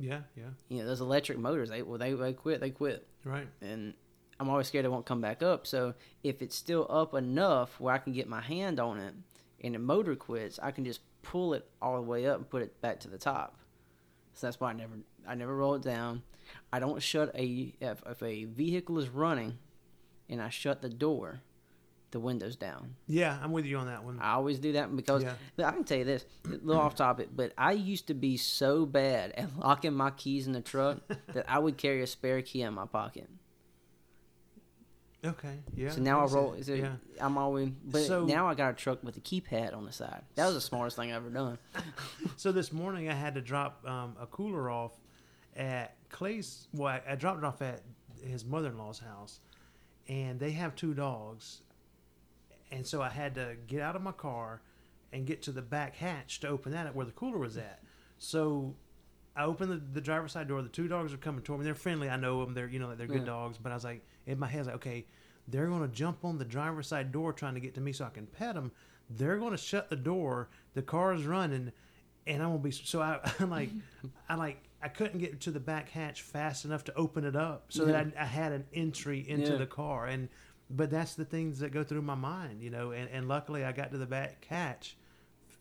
Yeah, 0.01 0.21
yeah, 0.37 0.45
You 0.69 0.79
know, 0.79 0.87
those 0.87 1.01
electric 1.01 1.39
motors. 1.39 1.71
They 1.71 1.83
well, 1.83 1.99
they 1.99 2.13
they 2.15 2.33
quit. 2.33 2.61
They 2.61 2.71
quit. 2.71 3.07
right. 3.25 3.47
and 3.61 3.95
I'm 4.41 4.49
always 4.49 4.69
scared 4.69 4.87
it 4.87 4.91
won't 4.91 5.05
come 5.05 5.21
back 5.21 5.43
up. 5.43 5.67
So 5.67 5.95
if 6.23 6.41
it's 6.41 6.57
still 6.57 6.87
up 6.89 7.15
enough 7.15 7.79
where 7.79 7.95
I 7.95 7.99
can 7.99 8.15
get 8.15 8.27
my 8.27 8.41
hand 8.41 8.81
on 8.81 8.99
it 8.99 9.13
and 9.63 9.75
the 9.75 9.79
motor 9.79 10.17
quits, 10.17 10.59
I 10.63 10.71
can 10.71 10.87
just 10.87 11.01
pull 11.23 11.53
it 11.53 11.69
all 11.83 11.97
the 11.97 12.03
way 12.03 12.27
up 12.27 12.39
and 12.39 12.49
put 12.49 12.63
it 12.63 12.81
back 12.81 13.01
to 13.01 13.09
the 13.09 13.19
top. 13.19 13.59
So 14.33 14.47
that's 14.47 14.59
why 14.59 14.71
I 14.71 14.73
never 14.73 14.95
I 15.29 15.35
never 15.35 15.55
roll 15.55 15.75
it 15.75 15.83
down. 15.83 16.23
I 16.73 16.79
don't 16.81 17.03
shut 17.03 17.35
a 17.35 17.75
if, 17.81 18.03
if 18.07 18.23
a 18.23 18.45
vehicle 18.45 18.99
is 18.99 19.11
running 19.11 19.59
and 20.31 20.41
I 20.41 20.49
shut 20.49 20.81
the 20.81 20.89
door, 20.89 21.43
the 22.11 22.21
window's 22.21 22.57
down. 22.57 22.95
Yeah, 23.07 23.39
I'm 23.43 23.53
with 23.53 23.65
you 23.67 23.77
on 23.79 23.87
that 23.87 24.03
one. 24.05 24.19
I 24.21 24.33
always 24.33 24.59
do 24.59 24.73
that 24.73 24.95
because 24.97 25.23
Yeah. 25.23 25.35
I 25.65 25.71
can 25.73 25.85
tell 25.85 25.99
you 25.99 26.05
this, 26.05 26.25
a 26.45 26.49
little 26.49 26.81
off 26.83 26.95
topic, 26.97 27.29
but 27.35 27.53
I 27.57 27.73
used 27.73 28.07
to 28.09 28.15
be 28.15 28.37
so 28.37 28.85
bad 28.87 29.33
at 29.33 29.57
locking 29.59 29.95
my 29.95 30.11
keys 30.11 30.47
in 30.47 30.53
the 30.53 30.61
truck 30.61 30.99
that 31.35 31.45
I 31.49 31.59
would 31.59 31.77
carry 31.77 32.03
a 32.03 32.07
spare 32.07 32.43
key 32.43 32.63
in 32.63 32.75
my 32.75 32.87
pocket. 32.87 33.29
Okay, 35.23 35.59
yeah. 35.77 35.91
So 35.91 36.01
now 36.01 36.23
I 36.23 36.27
roll. 36.29 36.57
So 36.63 36.73
yeah. 36.73 36.93
I'm 37.21 37.37
always. 37.37 37.69
But 37.85 38.05
So- 38.05 38.25
now 38.25 38.49
I 38.49 38.55
got 38.55 38.71
a 38.71 38.75
truck 38.75 39.05
with 39.05 39.19
a 39.19 39.21
keypad 39.21 39.77
on 39.77 39.85
the 39.85 39.93
side. 39.93 40.23
That 40.35 40.47
was 40.47 40.55
the 40.55 40.61
smartest 40.63 40.97
thing 40.97 41.13
I 41.13 41.17
ever 41.17 41.29
done. 41.31 41.59
So 42.37 42.53
this 42.53 42.73
morning 42.73 43.11
I 43.11 43.15
had 43.15 43.35
to 43.35 43.43
drop 43.43 43.87
um, 43.87 44.17
a 44.19 44.27
cooler 44.27 44.71
off 44.71 44.93
at 45.55 45.95
Clay's. 46.09 46.69
Well, 46.73 46.89
I, 46.89 47.13
I 47.13 47.15
dropped 47.17 47.39
it 47.39 47.45
off 47.45 47.61
at 47.61 47.83
his 48.23 48.47
mother-in-law's 48.47 48.99
house, 49.01 49.41
and 50.09 50.41
they 50.41 50.53
have 50.53 50.75
two 50.75 50.95
dogs, 50.95 51.61
and 52.71 52.87
so 52.87 53.03
I 53.03 53.09
had 53.09 53.35
to 53.37 53.57
get 53.67 53.81
out 53.81 53.97
of 53.97 54.03
my 54.03 54.13
car 54.13 54.63
and 55.13 55.27
get 55.27 55.43
to 55.43 55.53
the 55.53 55.63
back 55.63 55.97
hatch 55.97 56.41
to 56.41 56.49
open 56.49 56.73
that 56.73 56.87
up 56.87 56.95
where 56.95 57.07
the 57.07 57.13
cooler 57.13 57.39
was 57.39 57.57
at. 57.57 57.83
So 58.19 58.75
I 59.37 59.45
opened 59.45 59.73
the, 59.73 59.77
the 59.95 60.01
driver's 60.01 60.33
side 60.33 60.49
door. 60.49 60.63
The 60.63 60.69
two 60.69 60.89
dogs 60.89 61.13
are 61.13 61.17
coming 61.17 61.43
toward 61.43 61.61
me. 61.61 61.65
They're 61.65 61.75
friendly. 61.75 62.09
I 62.09 62.17
know 62.17 62.45
them. 62.45 62.55
They're 62.55 62.69
you 62.69 62.79
know 62.79 62.95
they're 62.95 63.07
good 63.07 63.19
Yeah. 63.21 63.25
dogs. 63.25 63.59
But 63.59 63.73
I 63.73 63.75
was 63.75 63.85
like 63.85 64.05
in 64.27 64.39
my 64.39 64.47
head, 64.47 64.67
like, 64.67 64.77
okay, 64.77 65.07
they're 65.49 65.67
going 65.67 65.83
to 65.83 65.89
jump 65.89 66.25
on 66.25 66.39
the 66.39 66.45
driver's 66.45 66.87
side 66.87 67.11
door 67.13 67.33
trying 67.33 67.55
to 67.55 67.61
get 67.61 67.75
to 67.75 67.81
me 67.81 67.93
so 67.93 68.05
I 68.05 68.11
can 68.11 68.27
pet 68.27 68.55
them. 68.55 68.71
They're 69.09 69.39
going 69.39 69.51
to 69.53 69.57
shut 69.59 69.91
the 69.91 69.97
door. 69.97 70.49
The 70.75 70.83
car's 70.83 71.25
running, 71.25 71.73
and 72.27 72.43
I'm 72.43 72.51
gonna 72.51 72.59
be 72.63 72.71
so 72.71 73.01
I, 73.03 73.19
I'm 73.41 73.51
like 73.51 73.71
I 74.29 74.35
like 74.37 74.63
I 74.83 74.89
couldn't 74.89 75.19
get 75.19 75.41
to 75.41 75.51
the 75.51 75.61
back 75.61 75.89
hatch 75.89 76.23
fast 76.23 76.65
enough 76.65 76.85
to 76.85 76.95
open 76.95 77.25
it 77.25 77.35
up 77.37 77.67
so 77.71 77.85
that 77.87 77.97
I, 77.97 78.23
I 78.23 78.27
had 78.27 78.53
an 78.53 78.65
entry 78.73 79.29
into 79.29 79.53
Yeah. 79.53 79.59
the 79.59 79.67
car 79.67 80.07
and. 80.07 80.29
But 80.71 80.91
that's 80.91 81.15
the 81.15 81.25
things 81.25 81.59
that 81.61 81.73
go 81.73 81.83
through 81.83 82.03
my 82.03 82.15
mind, 82.15 82.63
you 82.63 82.71
know. 82.71 82.93
And, 82.93 83.09
and 83.11 83.27
luckily, 83.29 83.65
I 83.65 83.73
got 83.73 83.91
to 83.91 83.99
the 83.99 84.07
back 84.07 84.41
catch 84.41 84.97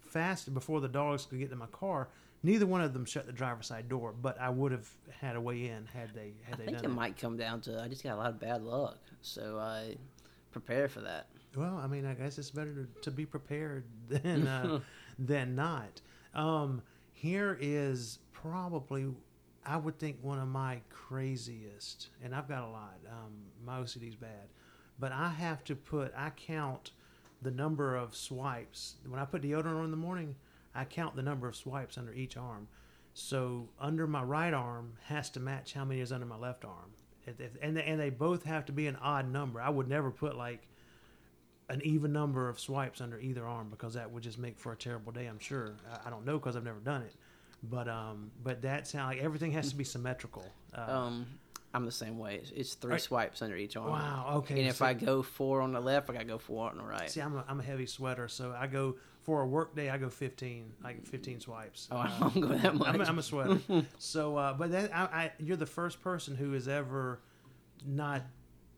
fast 0.02 0.54
before 0.54 0.82
the 0.82 0.88
dogs 0.88 1.26
could 1.26 1.40
get 1.40 1.50
to 1.50 1.56
my 1.56 1.68
car. 1.68 2.10
Neither 2.42 2.66
one 2.66 2.82
of 2.82 2.94
them 2.94 3.06
shut 3.06 3.26
the 3.26 3.34
driver's 3.34 3.68
side 3.68 3.90
door, 3.90 4.14
but 4.14 4.40
I 4.40 4.50
would 4.50 4.72
have 4.72 4.88
had 5.20 5.36
a 5.36 5.42
way 5.42 5.68
in 5.68 5.86
had 5.88 6.14
they 6.14 6.34
had 6.44 6.54
I 6.54 6.58
they 6.58 6.66
think 6.66 6.78
done 6.78 6.86
it 6.86 6.88
it. 6.88 6.94
might 6.94 7.18
come 7.18 7.36
down 7.38 7.60
to 7.62 7.82
I 7.82 7.88
just 7.88 8.04
got 8.04 8.14
a 8.14 8.18
lot 8.18 8.30
of 8.30 8.40
bad 8.40 8.62
luck, 8.64 9.00
so 9.22 9.58
I 9.60 9.98
prepare 10.52 10.88
for 10.88 11.02
that. 11.02 11.28
Well, 11.56 11.78
I 11.78 11.88
mean, 11.88 12.06
I 12.06 12.14
guess 12.14 12.38
it's 12.38 12.52
better 12.52 12.74
to, 12.74 12.88
to 13.02 13.12
be 13.12 13.26
prepared 13.26 13.84
than 14.08 14.48
uh, 14.48 14.80
than 15.20 15.56
not. 15.56 16.02
Um, 16.34 16.82
here 17.12 17.58
is 17.60 18.20
probably, 18.32 19.08
I 19.66 19.76
would 19.78 20.00
think, 20.00 20.20
one 20.22 20.40
of 20.40 20.48
my 20.48 20.80
craziest, 20.90 22.10
and 22.24 22.34
I've 22.34 22.48
got 22.48 22.64
a 22.64 22.70
lot. 22.70 22.98
Um, 23.10 23.34
my 23.66 23.80
OCD's 23.80 24.16
bad, 24.16 24.48
but 25.00 25.12
I 25.12 25.30
have 25.30 25.64
to 25.66 25.76
put 25.76 26.14
I 26.16 26.32
count 26.32 26.92
the 27.42 27.52
number 27.52 27.96
of 27.96 28.16
swipes 28.16 28.96
when 29.08 29.20
I 29.20 29.26
put 29.26 29.42
deodorant 29.42 29.78
on 29.78 29.86
in 29.86 29.92
the 29.92 29.98
morning. 29.98 30.36
I 30.76 30.86
count 30.86 31.16
the 31.16 31.24
number 31.24 31.48
of 31.48 31.56
swipes 31.56 31.98
under 31.98 32.14
each 32.14 32.38
arm. 32.38 32.68
So 33.14 33.70
under 33.80 34.08
my 34.08 34.24
right 34.24 34.54
arm 34.54 34.94
has 35.06 35.30
to 35.32 35.40
match 35.40 35.74
how 35.74 35.84
many 35.84 36.00
is 36.00 36.12
under 36.12 36.26
my 36.26 36.38
left 36.38 36.64
arm, 36.64 36.92
and 37.62 37.78
and 37.78 38.00
they 38.00 38.10
both 38.10 38.44
have 38.44 38.66
to 38.66 38.72
be 38.72 38.88
an 38.88 38.96
odd 38.98 39.32
number. 39.32 39.62
I 39.62 39.70
would 39.70 39.88
never 39.88 40.12
put 40.12 40.36
like 40.38 40.68
an 41.70 41.82
even 41.84 42.12
number 42.14 42.50
of 42.50 42.60
swipes 42.60 43.00
under 43.02 43.20
either 43.20 43.46
arm 43.46 43.68
because 43.70 43.94
that 43.94 44.10
would 44.12 44.24
just 44.24 44.40
make 44.40 44.58
for 44.60 44.72
a 44.72 44.76
terrible 44.76 45.12
day. 45.12 45.26
I'm 45.28 45.40
sure. 45.40 45.74
I, 46.06 46.10
don't 46.10 46.26
know 46.26 46.38
because 46.40 46.56
I've 46.56 46.64
never 46.64 46.80
done 46.80 47.02
it, 47.04 47.14
but 47.64 47.88
um, 47.88 48.32
but 48.44 48.62
that 48.64 48.88
sound 48.88 49.10
like 49.16 49.24
everything 49.24 49.52
has 49.52 49.70
to 49.70 49.76
be 49.76 49.84
symmetrical. 49.84 50.46
Uh, 50.74 50.86
Um, 50.90 51.26
I'm 51.74 51.86
the 51.86 51.92
same 51.92 52.18
way. 52.18 52.36
It's, 52.42 52.52
it's 52.52 52.74
three 52.74 52.96
Are- 52.96 53.00
swipes 53.00 53.42
under 53.42 53.56
each 53.56 53.78
arm. 53.78 53.92
wow. 53.92 54.32
Okay. 54.38 54.60
And 54.60 54.68
if 54.70 54.78
so- 54.78 54.86
I 54.86 54.94
go 54.94 55.22
four 55.22 55.62
on 55.62 55.72
the 55.72 55.80
left, 55.80 56.10
I 56.10 56.14
gotta 56.14 56.26
go 56.26 56.38
four 56.40 56.70
on 56.70 56.78
the 56.78 56.84
right. 56.84 57.10
see, 57.10 57.22
I'm 57.22 57.36
a, 57.38 57.46
I'm 57.48 57.60
a 57.60 57.64
heavy 57.64 57.86
sweater, 57.86 58.28
so 58.28 58.56
I 58.58 58.66
go 58.68 58.96
for 59.22 59.42
a 59.42 59.48
work 59.48 59.76
day. 59.76 59.90
I 59.90 59.98
go 59.98 60.10
15, 60.10 60.74
like 60.84 61.06
15 61.06 61.40
swipes. 61.42 61.88
oh, 61.92 61.98
I 61.98 62.08
don't 62.20 62.42
go 62.42 62.48
that 62.48 62.76
much. 62.76 62.88
I'm, 62.88 63.02
a- 63.02 63.04
I'm 63.04 63.20
a 63.20 63.24
sweater. 63.24 63.60
so, 64.00 64.36
uh, 64.38 64.54
but 64.54 64.72
that 64.72 64.96
I, 64.96 65.02
I, 65.04 65.32
you're 65.40 65.58
the 65.58 65.66
first 65.68 66.02
person 66.02 66.36
who 66.36 66.54
has 66.54 66.68
ever 66.68 67.20
not 67.86 68.24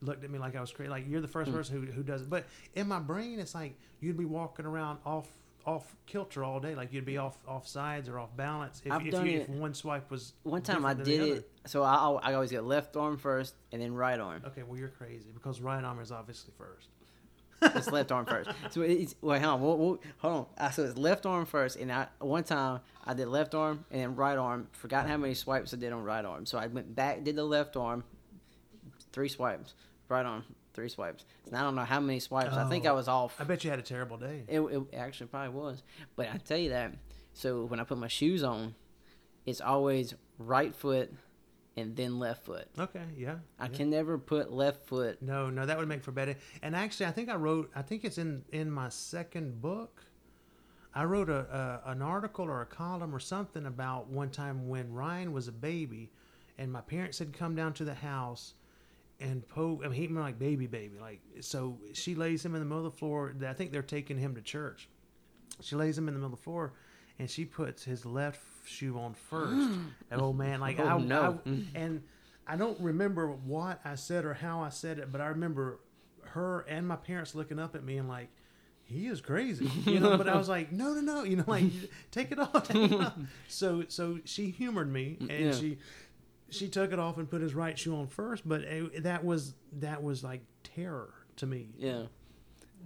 looked 0.02 0.24
at 0.24 0.30
me 0.32 0.40
like 0.40 0.56
I 0.56 0.62
was 0.62 0.72
crazy. 0.72 0.90
Like 0.90 1.06
you're 1.08 1.22
the 1.22 1.28
first 1.28 1.50
Hmm. 1.50 1.56
person 1.58 1.80
who, 1.86 1.92
who 1.92 2.04
does 2.04 2.24
it. 2.24 2.30
But 2.30 2.46
in 2.76 2.88
my 2.88 3.00
brain, 3.00 3.40
it's 3.40 3.56
like 3.56 3.78
you'd 4.02 4.18
be 4.18 4.26
walking 4.26 4.66
around 4.66 4.98
off 5.06 5.28
off 5.66 5.96
kilter 6.06 6.44
all 6.44 6.60
day. 6.60 6.76
Like 6.76 6.92
you'd 6.94 7.06
be 7.06 7.18
off 7.18 7.38
off 7.48 7.68
sides 7.68 8.10
or 8.10 8.20
off 8.20 8.36
balance 8.36 8.82
if, 8.86 8.92
I've 8.92 9.06
if, 9.06 9.12
done 9.12 9.26
you, 9.28 9.40
it- 9.40 9.42
if 9.44 9.50
one 9.50 9.74
swipe 9.74 10.10
was 10.12 10.34
One 10.44 10.62
time 10.62 10.86
I 10.86 10.94
did 10.94 11.22
it, 11.22 11.50
so 11.66 11.84
I, 11.84 11.96
I 12.24 12.34
always 12.34 12.52
get 12.52 12.64
left 12.64 12.96
arm 12.98 13.18
first 13.18 13.56
and 13.72 13.82
then 13.82 13.94
right 13.94 14.20
arm. 14.20 14.44
Okay, 14.48 14.64
well 14.64 14.78
you're 14.78 14.90
crazy 14.90 15.32
because 15.34 15.62
right 15.62 15.84
arm 15.84 16.00
is 16.00 16.12
obviously 16.12 16.54
first. 16.58 16.88
It's 17.76 17.92
left 17.92 18.12
arm 18.12 18.26
first. 18.26 18.50
So 18.72 18.82
it's 18.82 19.14
wait, 19.22 19.40
hold 19.44 19.54
on, 19.54 19.62
we'll, 19.62 19.78
we'll- 19.78 20.00
hold 20.18 20.34
on. 20.34 20.46
I 20.58 20.72
so 20.72 20.84
it's 20.84 20.98
left 20.98 21.26
arm 21.28 21.46
first, 21.46 21.76
and 21.78 21.92
I 21.92 22.08
one 22.20 22.44
time 22.44 22.80
I 23.06 23.14
did 23.14 23.28
left 23.28 23.54
arm 23.54 23.86
and 23.92 24.02
then 24.02 24.16
right 24.16 24.38
arm. 24.38 24.68
Forgot 24.72 25.08
how 25.08 25.18
many 25.18 25.36
swipes 25.36 25.72
I 25.74 25.78
did 25.78 25.94
on 25.94 26.04
right 26.04 26.26
arm, 26.26 26.46
so 26.48 26.58
I 26.58 26.66
went 26.68 26.96
back, 26.96 27.24
did 27.24 27.36
the 27.36 27.44
left 27.44 27.78
arm, 27.78 28.04
three 29.14 29.30
swipes, 29.30 29.76
right 30.10 30.26
arm, 30.26 30.44
three 30.74 30.90
swipes. 30.90 31.26
And 31.46 31.56
I 31.56 31.62
don't 31.62 31.76
know 31.76 31.84
how 31.86 32.00
many 32.00 32.20
swipes. 32.20 32.54
I 32.54 32.68
think 32.70 32.86
Oh. 32.86 32.90
I 32.90 32.92
was 32.94 33.08
off. 33.08 33.36
I 33.40 33.44
bet 33.44 33.64
you 33.64 33.70
had 33.70 33.80
a 33.80 33.84
terrible 33.84 34.18
day. 34.18 34.44
It, 34.48 34.60
it 34.62 34.82
actually 34.94 35.28
probably 35.28 35.50
was. 35.60 35.84
But 36.16 36.30
I 36.34 36.38
tell 36.38 36.58
you 36.58 36.70
that. 36.70 36.94
So 37.34 37.66
when 37.66 37.80
I 37.80 37.84
put 37.84 37.98
my 37.98 38.08
shoes 38.08 38.44
on, 38.44 38.76
it's 39.46 39.62
always 39.62 40.14
right 40.38 40.74
foot 40.76 41.14
and 41.78 41.96
then 41.96 42.20
left 42.20 42.46
foot. 42.46 42.68
Okay, 42.78 43.04
yeah. 43.18 43.36
I 43.60 43.66
yeah. 43.66 43.70
can 43.70 43.90
never 43.90 44.18
put 44.18 44.52
left 44.52 44.86
foot. 44.88 45.22
No, 45.22 45.50
no, 45.50 45.66
that 45.66 45.78
would 45.78 45.88
make 45.88 46.04
for 46.04 46.12
better. 46.12 46.36
And 46.62 46.76
actually, 46.76 47.06
I 47.06 47.12
think 47.12 47.30
I 47.30 47.36
wrote. 47.36 47.72
I 47.76 47.82
think 47.82 48.04
it's 48.04 48.18
in 48.18 48.44
in 48.52 48.70
my 48.70 48.90
second 48.90 49.62
book. 49.62 50.04
I 50.94 51.06
wrote 51.06 51.30
a, 51.30 51.82
a 51.86 51.92
an 51.92 52.02
article 52.02 52.46
or 52.46 52.62
a 52.62 52.66
column 52.66 53.16
or 53.16 53.20
something 53.20 53.66
about 53.66 54.08
one 54.08 54.30
time 54.30 54.68
when 54.68 54.92
Ryan 54.92 55.32
was 55.32 55.48
a 55.48 55.52
baby, 55.54 56.12
and 56.58 56.72
my 56.72 56.82
parents 56.82 57.18
had 57.20 57.32
come 57.32 57.56
down 57.56 57.72
to 57.76 57.86
the 57.86 57.94
house, 57.94 58.54
and 59.22 59.48
Poe. 59.48 59.80
I 59.84 59.88
mean, 59.88 59.94
he 60.02 60.08
like 60.08 60.38
baby, 60.40 60.68
baby. 60.68 60.98
Like 61.00 61.22
so, 61.40 61.78
she 61.94 62.16
lays 62.16 62.44
him 62.46 62.54
in 62.56 62.60
the 62.62 62.66
middle 62.66 62.86
of 62.86 62.92
the 62.94 62.98
floor. 62.98 63.34
I 63.48 63.54
think 63.54 63.72
they're 63.72 63.82
taking 63.82 64.18
him 64.18 64.36
to 64.36 64.42
church. 64.42 64.90
She 65.62 65.76
lays 65.76 65.98
him 65.98 66.08
in 66.08 66.14
the 66.14 66.20
middle 66.20 66.34
of 66.34 66.40
the 66.40 66.44
floor, 66.44 66.74
and 67.20 67.30
she 67.30 67.46
puts 67.46 67.84
his 67.84 68.06
left 68.06 68.42
shoe 68.66 68.98
on 68.98 69.14
first. 69.14 69.70
old 70.12 70.38
man, 70.38 70.60
like 70.60 70.80
Oh, 70.80 70.84
I, 70.86 70.98
no. 71.00 71.40
I- 71.46 71.50
mm. 71.50 71.66
and 71.76 72.04
I 72.48 72.56
don't 72.56 72.80
remember 72.80 73.28
what 73.28 73.80
I 73.86 73.96
said 73.96 74.26
or 74.26 74.34
how 74.34 74.62
I 74.62 74.70
said 74.70 74.98
it, 75.00 75.12
but 75.12 75.22
I 75.22 75.28
remember 75.28 75.80
her 76.24 76.62
and 76.68 76.88
my 76.88 76.96
parents 76.96 77.36
looking 77.36 77.60
up 77.60 77.76
at 77.76 77.84
me 77.84 77.98
and 77.98 78.08
like, 78.10 78.30
he 78.84 79.08
is 79.08 79.22
crazy, 79.22 79.66
you 79.86 80.00
know. 80.00 80.18
but 80.18 80.28
I 80.28 80.36
was 80.38 80.50
like, 80.50 80.72
no, 80.72 80.94
no, 80.94 81.00
no, 81.02 81.24
you 81.24 81.38
know, 81.38 81.44
like 81.48 81.64
take 82.12 82.32
it 82.32 82.40
off. 82.40 82.68
Take 82.68 82.92
it 82.92 83.00
off. 83.00 83.14
So, 83.48 83.84
so 83.88 84.20
she 84.26 84.50
humored 84.50 84.92
me, 84.92 85.18
mm, 85.22 85.30
and 85.30 85.46
Yeah. 85.46 85.52
she 85.54 85.78
she 86.52 86.68
took 86.70 86.92
it 86.94 87.00
off 87.00 87.18
and 87.18 87.30
put 87.30 87.42
his 87.42 87.54
right 87.56 87.78
shoe 87.78 87.96
on 87.96 88.08
first. 88.08 88.48
But 88.48 88.62
it, 88.62 89.04
that 89.04 89.24
was 89.26 89.56
that 89.80 90.04
was 90.04 90.24
like 90.24 90.42
terror 90.64 91.14
to 91.38 91.46
me 91.48 91.70
Yeah. 91.78 92.04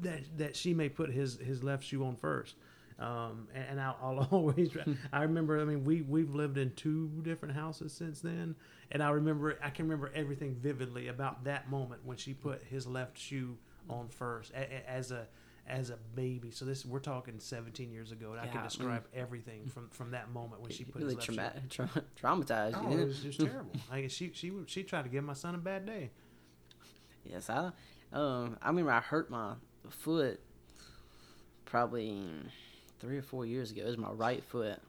that 0.01 0.22
that 0.38 0.55
she 0.55 0.74
may 0.74 0.88
put 0.89 1.10
his 1.12 1.38
his 1.39 1.63
left 1.63 1.84
shoe 1.84 2.05
on 2.05 2.15
first. 2.15 2.55
Um, 2.98 3.50
and, 3.53 3.65
and 3.72 3.81
I'll, 3.81 3.98
I'll 4.01 4.27
always. 4.31 4.69
I 5.12 5.24
remember. 5.24 5.60
I 5.60 5.65
mean, 5.65 5.84
we 5.84 6.01
we've 6.01 6.34
lived 6.34 6.57
in 6.57 6.72
two 6.75 7.10
different 7.24 7.53
houses 7.55 7.91
since 7.91 8.22
then, 8.22 8.55
and 8.91 9.03
I 9.03 9.10
remember. 9.10 9.57
I 9.62 9.69
can 9.69 9.86
remember 9.86 10.12
everything 10.15 10.55
vividly 10.55 11.10
about 11.10 11.43
that 11.43 11.69
moment 11.69 12.05
when 12.05 12.15
she 12.17 12.34
put 12.34 12.63
his 12.63 12.88
left 12.88 13.17
shoe 13.17 13.57
on 13.89 14.07
first 14.07 14.51
a, 14.53 14.60
a- 14.62 14.89
as 14.89 15.12
a 15.12 15.27
as 15.67 15.89
a 15.89 15.98
baby. 16.15 16.51
So 16.51 16.65
this 16.65 16.86
we're 16.86 17.00
talking 17.00 17.39
17 17.39 17.91
years 17.91 18.12
ago, 18.12 18.31
and 18.31 18.39
I 18.39 18.45
Yeah, 18.45 18.51
can 18.51 18.62
I 18.62 18.63
describe 18.65 19.05
everything 19.13 19.65
from 19.74 19.89
from 19.89 20.12
that 20.12 20.29
moment 20.31 20.62
when 20.62 20.72
she 20.72 20.84
put 20.84 21.01
really 21.01 21.15
his 21.15 21.25
trauma- 21.25 21.53
tra- 21.69 21.89
traumatized. 22.22 22.74
Oh, 22.75 22.91
you. 22.91 23.00
it 23.00 23.05
was, 23.07 23.25
it 23.25 23.27
was 23.27 23.38
terrible. 23.50 23.72
Like 23.89 24.10
she 24.12 24.31
she 24.34 24.51
she 24.67 24.84
tried 24.84 25.03
to 25.03 25.10
give 25.10 25.24
my 25.24 25.34
son 25.34 25.55
a 25.55 25.60
bad 25.60 25.86
day. 25.86 26.12
Yes, 27.24 27.50
I. 27.50 27.72
Um, 28.13 28.57
I 28.62 28.67
remember 28.69 28.91
I 28.91 29.00
hurt 29.01 29.29
my 29.29 29.55
foot 29.89 30.39
probably 31.65 32.22
three 33.00 33.17
or 33.17 33.22
four 33.24 33.45
years 33.45 33.72
ago. 33.72 33.81
It 33.81 33.88
was 33.88 33.98
my 33.98 34.12
right 34.12 34.43
foot, 34.43 34.79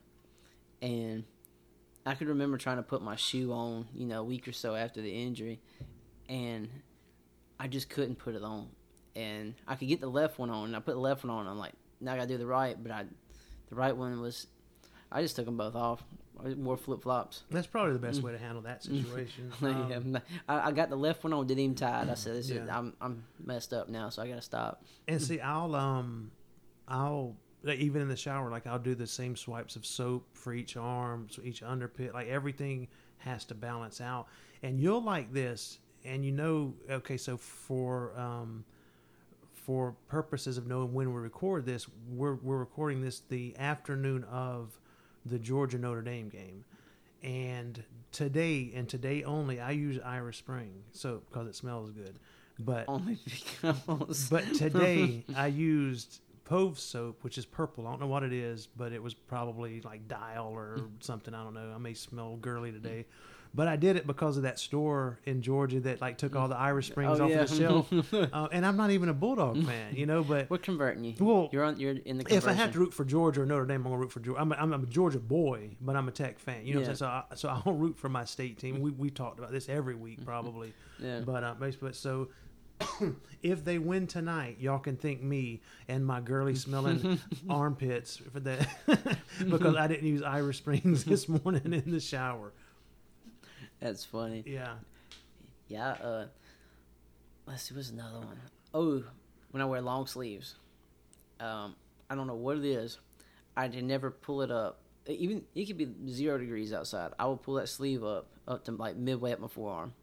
and 0.81 1.23
I 2.05 2.13
could 2.13 2.27
remember 2.27 2.57
trying 2.57 2.77
to 2.77 2.83
put 2.83 3.01
my 3.01 3.15
shoe 3.15 3.51
on, 3.51 3.87
you 3.93 4.05
know, 4.05 4.21
a 4.21 4.23
week 4.23 4.47
or 4.47 4.53
so 4.53 4.75
after 4.75 5.01
the 5.01 5.11
injury, 5.11 5.59
and 6.29 6.69
I 7.59 7.67
just 7.67 7.89
couldn't 7.89 8.15
put 8.17 8.35
it 8.35 8.43
on. 8.43 8.69
And 9.17 9.55
I 9.67 9.75
could 9.75 9.87
get 9.87 9.99
the 9.99 10.09
left 10.09 10.37
one 10.37 10.51
on, 10.51 10.65
and 10.65 10.75
I 10.75 10.79
put 10.79 10.93
the 10.93 11.01
left 11.01 11.23
one 11.23 11.31
on. 11.35 11.47
I'm 11.47 11.57
like, 11.57 11.73
now 11.99 12.13
I 12.13 12.17
gotta 12.17 12.27
do 12.27 12.37
the 12.37 12.45
right, 12.45 12.77
but 12.81 12.91
I, 12.91 13.05
the 13.69 13.75
right 13.75 13.95
one 13.95 14.21
was, 14.21 14.45
I 15.11 15.23
just 15.23 15.35
took 15.35 15.45
them 15.45 15.57
both 15.57 15.75
off. 15.75 16.03
I 16.45 16.53
wore 16.53 16.77
flip 16.77 17.01
flops. 17.01 17.41
That's 17.49 17.65
probably 17.65 17.93
the 17.93 17.99
best 17.99 18.21
way 18.21 18.31
to 18.31 18.37
handle 18.37 18.61
that 18.61 18.83
situation. 18.83 19.51
Um, 19.63 20.13
yeah, 20.13 20.19
I, 20.47 20.67
I 20.67 20.71
got 20.71 20.91
the 20.91 20.95
left 20.95 21.23
one 21.23 21.33
on, 21.33 21.47
didn't 21.47 21.61
even 21.61 21.75
tie 21.75 22.03
it. 22.03 22.09
I 22.09 22.13
said, 22.13 22.35
this 22.35 22.51
is, 22.51 22.69
I'm 22.69 22.93
I'm 23.01 23.23
messed 23.43 23.73
up 23.73 23.89
now, 23.89 24.09
so 24.09 24.21
I 24.21 24.27
gotta 24.27 24.41
stop. 24.41 24.83
And 25.07 25.19
see, 25.19 25.39
I'll 25.41 25.73
um, 25.73 26.29
I'll 26.87 27.35
like, 27.63 27.79
even 27.79 28.03
in 28.03 28.07
the 28.07 28.15
shower, 28.15 28.51
like 28.51 28.67
I'll 28.67 28.77
do 28.77 28.93
the 28.93 29.07
same 29.07 29.35
swipes 29.35 29.75
of 29.75 29.83
soap 29.83 30.27
for 30.33 30.53
each 30.53 30.77
arm, 30.77 31.27
so 31.31 31.41
each 31.43 31.63
underpit. 31.63 32.13
Like 32.13 32.27
everything 32.27 32.87
has 33.17 33.45
to 33.45 33.55
balance 33.55 33.99
out. 33.99 34.27
And 34.61 34.79
you'll 34.79 35.03
like 35.03 35.33
this, 35.33 35.79
and 36.05 36.23
you 36.23 36.31
know, 36.31 36.75
okay, 36.87 37.17
so 37.17 37.37
for 37.37 38.15
um, 38.15 38.63
for 39.67 39.93
purposes 40.07 40.57
of 40.57 40.65
knowing 40.65 40.93
when 40.93 41.13
we 41.13 41.19
record 41.19 41.65
this, 41.65 41.87
we're 42.09 42.35
we're 42.35 42.57
recording 42.57 43.01
this 43.01 43.19
the 43.27 43.53
afternoon 43.59 44.23
of 44.31 44.79
the 45.25 45.37
Georgia 45.37 45.77
Notre 45.77 46.01
Dame 46.01 46.29
game. 46.29 46.63
And 47.21 47.83
today 48.13 48.71
and 48.73 48.87
today 48.87 49.23
only, 49.25 49.59
I 49.59 49.71
use 49.71 49.99
Irish 50.03 50.37
Spring 50.37 50.71
soap 50.93 51.25
because 51.29 51.49
it 51.49 51.55
smells 51.55 51.91
good. 51.91 52.17
But 52.57 52.85
Only 52.87 53.19
because. 53.25 54.29
but 54.29 54.45
today 54.55 55.25
I 55.35 55.47
used 55.47 56.21
Pove 56.47 56.77
soap, 56.77 57.23
which 57.23 57.37
is 57.37 57.45
purple. 57.45 57.85
I 57.87 57.91
don't 57.91 57.99
know 57.99 58.07
what 58.07 58.23
it 58.23 58.31
is, 58.31 58.67
but 58.67 58.93
it 58.93 59.03
was 59.03 59.13
probably 59.13 59.81
like 59.81 60.07
Dial 60.07 60.47
or 60.53 60.79
something. 61.01 61.33
I 61.33 61.43
don't 61.43 61.53
know. 61.53 61.73
I 61.75 61.77
may 61.77 61.93
smell 61.93 62.37
girly 62.37 62.71
today, 62.71 63.05
but 63.53 63.67
I 63.67 63.75
did 63.75 63.97
it 63.97 64.07
because 64.07 64.37
of 64.37 64.43
that 64.43 64.57
store 64.57 65.19
in 65.25 65.41
Georgia 65.41 65.81
that 65.81 65.99
like 65.99 66.17
took 66.17 66.37
all 66.37 66.47
the 66.47 66.55
Irish 66.55 66.87
Springs 66.87 67.19
Oh, 67.19 67.25
off 67.25 67.29
yeah. 67.29 67.43
the 67.43 67.55
shelf. 67.55 68.13
uh, 68.33 68.47
and 68.53 68.65
I'm 68.65 68.77
not 68.77 68.91
even 68.91 69.09
a 69.09 69.13
Bulldog 69.13 69.61
fan, 69.65 69.93
you 69.95 70.05
know. 70.05 70.23
But 70.23 70.49
We're 70.49 70.57
converting 70.57 71.03
you. 71.03 71.15
Well, 71.19 71.49
you're 71.51 71.65
on. 71.65 71.77
You're 71.79 71.91
in 72.05 72.17
the. 72.17 72.23
Conversion. 72.23 72.37
if 72.37 72.47
I 72.47 72.53
have 72.53 72.71
to 72.73 72.79
root 72.79 72.93
for 72.93 73.03
Georgia 73.03 73.41
or 73.41 73.45
Notre 73.45 73.65
Dame, 73.65 73.77
I'm 73.85 73.91
gonna 73.91 73.97
root 73.97 74.11
for 74.13 74.21
Georgia. 74.21 74.39
I'm 74.39 74.51
a, 74.53 74.55
I'm 74.55 74.71
a 74.73 74.85
Georgia 74.85 75.19
boy, 75.19 75.75
but 75.81 75.97
I'm 75.97 76.07
a 76.07 76.11
Tech 76.11 76.39
fan. 76.39 76.65
You 76.65 76.75
know 76.75 76.79
what 76.79 76.89
I'm 76.89 76.95
saying? 76.95 76.97
So 76.97 77.05
I, 77.07 77.23
so 77.35 77.61
I'll 77.65 77.73
root 77.73 77.97
for 77.97 78.07
my 78.07 78.23
state 78.23 78.57
team. 78.57 78.79
We 78.79 78.91
we 78.91 79.09
talked 79.09 79.37
about 79.39 79.51
this 79.51 79.67
every 79.67 79.95
week 79.95 80.23
probably. 80.23 80.71
yeah. 80.99 81.19
But 81.25 81.43
uh, 81.43 81.55
basically, 81.55 81.91
so 81.93 82.29
if 83.43 83.63
they 83.63 83.77
win 83.77 84.07
tonight, 84.07 84.57
y'all 84.59 84.79
can 84.79 84.97
thank 84.97 85.21
me 85.21 85.61
and 85.87 86.05
my 86.05 86.19
girly 86.19 86.55
smelling 86.55 87.19
armpits 87.49 88.17
for 88.17 88.39
that 88.41 88.67
because 89.49 89.75
I 89.75 89.87
didn't 89.87 90.07
use 90.07 90.21
Irish 90.21 90.57
Springs 90.57 91.03
this 91.03 91.27
morning 91.27 91.73
in 91.73 91.91
the 91.91 91.99
shower. 91.99 92.53
That's 93.79 94.03
funny. 94.03 94.43
Yeah. 94.45 94.73
Yeah. 95.67 95.91
Uh, 95.91 96.25
let's 97.45 97.63
see. 97.63 97.75
What's 97.75 97.91
another 97.91 98.19
one? 98.19 98.39
Oh, 98.73 99.03
when 99.51 99.61
I 99.61 99.65
wear 99.65 99.81
long 99.81 100.07
sleeves. 100.07 100.55
Um, 101.39 101.75
I 102.09 102.15
don't 102.15 102.27
know 102.27 102.35
what 102.35 102.57
it 102.57 102.65
is. 102.65 102.99
I 103.55 103.67
can 103.67 103.87
never 103.87 104.11
pull 104.11 104.41
it 104.41 104.51
up. 104.51 104.81
Even 105.07 105.43
it 105.55 105.65
could 105.65 105.77
be 105.77 105.87
zero 106.09 106.37
degrees 106.37 106.73
outside. 106.73 107.11
I 107.17 107.25
will 107.25 107.37
pull 107.37 107.55
that 107.55 107.69
sleeve 107.69 108.03
up 108.03 108.29
up 108.47 108.65
to 108.65 108.71
like 108.71 108.97
midway 108.97 109.33
up 109.33 109.39
my 109.39 109.47
forearm. 109.47 109.93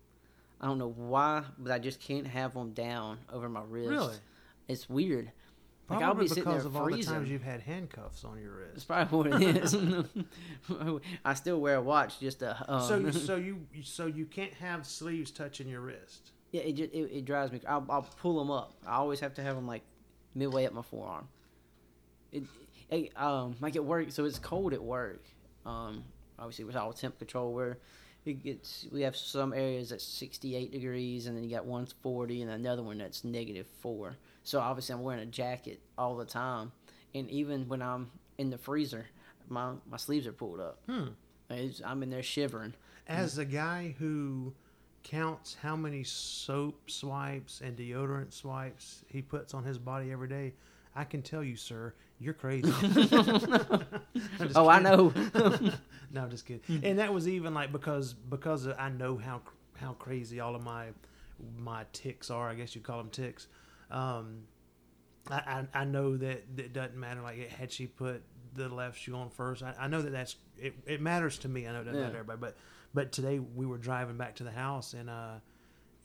I 0.65 0.67
don't 0.67 0.79
know 0.79 0.95
why, 0.97 1.45
but 1.59 1.71
I 1.71 1.79
just 1.79 2.01
can't 2.01 2.27
have 2.27 2.55
them 2.55 2.71
down 2.73 3.19
over 3.31 3.51
my 3.51 3.61
wrist. 3.69 3.91
Really? 3.91 4.15
It's 4.67 4.89
weird. 4.89 5.31
Like 5.91 5.99
Probably 5.99 6.05
I'll 6.07 6.15
be 6.15 6.29
sitting 6.29 6.45
because 6.45 6.63
there 6.63 6.69
of 6.71 6.77
all 6.77 6.89
the 6.91 7.03
times 7.03 7.29
you've 7.29 7.43
had 7.43 7.61
handcuffs 7.61 8.25
on 8.25 8.41
your 8.41 8.53
wrist. 8.53 8.89
That's 8.89 9.09
probably 9.11 9.31
what 9.33 9.43
it 9.43 9.57
is. 9.59 9.77
I 11.25 11.35
still 11.35 11.61
wear 11.61 11.77
a 11.77 11.83
watch 11.83 12.19
just 12.19 12.39
to. 12.39 12.57
Um, 12.67 12.81
So, 12.81 13.11
so 13.11 13.37
you, 13.37 13.67
so 13.83 14.07
you 14.07 14.25
can't 14.25 14.55
have 14.55 14.87
sleeves 14.87 15.31
touching 15.31 15.69
your 15.69 15.83
wrist. 15.83 16.31
Yeah, 16.51 16.63
it, 16.63 16.73
just, 16.77 16.95
it 16.95 17.11
it 17.13 17.25
drives 17.27 17.53
me. 17.53 17.61
I'll 17.69 17.85
I'll 17.91 18.09
pull 18.19 18.39
them 18.39 18.51
up. 18.51 18.73
I 18.87 18.95
always 18.95 19.21
have 19.21 19.35
to 19.35 19.43
have 19.43 19.57
them 19.57 19.67
like 19.67 19.83
midway 20.35 20.65
up 20.65 20.73
my 20.73 20.81
forearm. 20.81 21.29
It, 22.33 22.45
it 22.89 23.13
um 23.21 23.57
like 23.61 23.77
at 23.77 23.85
work, 23.85 24.13
so 24.13 24.25
it's 24.25 24.39
cold 24.39 24.73
at 24.73 24.83
work. 24.83 25.27
Um, 25.67 26.05
obviously 26.39 26.65
with 26.65 26.77
all 26.77 26.95
temp 26.95 27.19
control, 27.19 27.53
where 27.53 27.77
it 28.27 28.43
gets 28.43 28.87
we 28.93 29.03
have 29.03 29.17
some 29.17 29.53
areas 29.53 29.91
that's 29.91 30.05
68 30.05 30.73
degrees, 30.73 31.27
and 31.27 31.37
then 31.37 31.45
you 31.45 31.51
got 31.51 31.67
one 31.67 31.87
40, 31.87 32.43
and 32.43 32.51
another 32.51 32.83
one 32.83 32.99
that's 32.99 33.25
negative 33.25 33.67
four. 33.81 34.17
So 34.43 34.61
obviously 34.61 34.95
I'm 34.95 35.03
wearing 35.03 35.23
a 35.23 35.27
jacket 35.27 35.81
all 35.97 36.17
the 36.17 36.25
time, 36.25 36.73
and 37.15 37.29
even 37.31 37.69
when 37.69 37.83
I'm 37.83 38.11
in 38.39 38.51
the 38.51 38.59
freezer, 38.59 39.07
my 39.49 39.73
my 39.91 39.97
sleeves 39.97 40.27
are 40.27 40.33
pulled 40.33 40.61
up. 40.61 40.79
Hmm. 40.89 41.09
I'm 41.85 42.03
in 42.03 42.11
there 42.11 42.23
shivering. 42.23 42.75
As 43.07 43.39
a 43.39 43.45
guy 43.45 43.95
who 43.99 44.55
counts 45.03 45.57
how 45.63 45.77
many 45.77 46.03
soap 46.03 46.91
swipes 46.91 47.61
and 47.61 47.77
deodorant 47.77 48.33
swipes 48.33 49.05
he 49.07 49.21
puts 49.21 49.53
on 49.53 49.63
his 49.63 49.79
body 49.79 50.11
every 50.11 50.29
day, 50.29 50.55
I 50.97 51.05
can 51.05 51.23
tell 51.23 51.43
you, 51.43 51.57
sir, 51.57 51.95
you're 52.19 52.35
crazy. 52.35 52.73
Oh, 54.57 54.69
I 54.69 54.79
know. 54.81 55.13
no, 56.13 56.23
I'm 56.23 56.31
just 56.31 56.47
kidding. 56.47 56.85
And 56.85 56.99
that 56.99 57.13
was 57.13 57.29
even 57.29 57.55
like 57.55 57.73
because 57.73 58.15
because 58.15 58.67
I 58.69 58.89
know 58.91 59.17
how 59.17 59.43
how 59.77 59.93
crazy 59.95 60.41
all 60.41 60.55
of 60.55 60.63
my 60.63 60.89
my 61.59 61.85
ticks 61.93 62.31
are. 62.31 62.49
I 62.49 62.55
guess 62.55 62.75
you 62.75 62.81
call 62.81 62.99
them 62.99 63.11
ticks. 63.11 63.49
Um, 63.91 64.43
I, 65.31 65.65
I 65.75 65.81
I 65.81 65.85
know 65.85 66.17
that 66.17 66.45
it 66.57 66.73
doesn't 66.73 66.97
matter. 66.97 67.21
Like 67.23 67.49
had 67.51 67.73
she 67.73 67.87
put 67.87 68.23
the 68.55 68.69
left 68.69 68.99
shoe 69.01 69.15
on 69.17 69.31
first, 69.31 69.63
I, 69.63 69.75
I 69.79 69.89
know 69.89 70.03
that 70.03 70.13
that's 70.13 70.37
it. 70.59 70.75
It 70.87 71.01
matters 71.01 71.39
to 71.39 71.49
me. 71.49 71.67
I 71.67 71.73
know 71.73 71.81
it 71.81 71.85
doesn't 71.85 71.95
Yeah. 71.99 72.07
matter 72.07 72.13
to 72.15 72.19
everybody, 72.21 72.41
but 72.41 72.57
but 72.93 73.13
today 73.13 73.39
we 73.41 73.67
were 73.67 73.79
driving 73.79 74.17
back 74.17 74.37
to 74.37 74.45
the 74.45 74.53
house 74.53 74.95
and 74.95 75.11
uh 75.11 75.35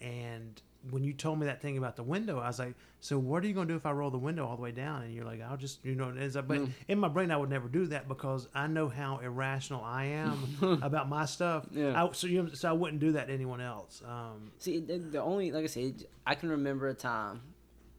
and 0.01 0.59
when 0.91 1.03
you 1.03 1.13
told 1.13 1.39
me 1.39 1.45
that 1.47 1.61
thing 1.61 1.77
about 1.77 1.95
the 1.97 2.03
window, 2.03 2.39
I 2.39 2.47
was 2.47 2.59
like, 2.59 2.73
"So 3.01 3.19
what 3.19 3.43
are 3.43 3.47
you 3.47 3.53
going 3.53 3.67
to 3.67 3.73
do 3.73 3.77
if 3.77 3.85
I 3.85 3.91
roll 3.91 4.09
the 4.11 4.17
window 4.17 4.47
all 4.47 4.55
the 4.55 4.61
way 4.61 4.71
down?" 4.71 5.01
And 5.03 5.13
you're 5.13 5.25
like, 5.25 5.41
"I'll 5.41 5.57
just, 5.57 5.83
you 5.83 5.93
know." 5.95 6.09
it 6.09 6.17
ends 6.17 6.35
up- 6.37 6.47
But 6.47 6.59
Mm. 6.59 6.69
in 6.87 6.99
my 6.99 7.09
brain, 7.09 7.31
I 7.31 7.37
would 7.37 7.49
never 7.49 7.67
do 7.67 7.85
that 7.87 8.07
because 8.07 8.47
I 8.55 8.67
know 8.67 8.87
how 8.87 9.17
irrational 9.17 9.83
I 9.83 10.05
am 10.05 10.37
about 10.81 11.09
my 11.09 11.25
stuff. 11.25 11.67
Yeah. 11.71 12.01
I, 12.01 12.11
so 12.13 12.27
you, 12.27 12.49
so 12.55 12.69
I 12.69 12.71
wouldn't 12.73 13.01
do 13.01 13.11
that 13.13 13.27
to 13.27 13.33
anyone 13.33 13.59
else. 13.61 14.01
Um, 14.07 14.51
See, 14.59 14.79
the, 14.79 14.97
the 14.99 15.21
only 15.21 15.51
like 15.51 15.65
I 15.65 15.67
said, 15.67 16.05
I 16.25 16.35
can 16.35 16.49
remember 16.49 16.87
a 16.87 16.93
time 16.93 17.41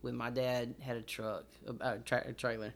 when 0.00 0.16
my 0.16 0.30
dad 0.30 0.74
had 0.80 0.96
a 0.96 1.02
truck, 1.02 1.44
a, 1.66 1.94
a 1.94 1.98
tractor 1.98 2.32
trailer, 2.32 2.72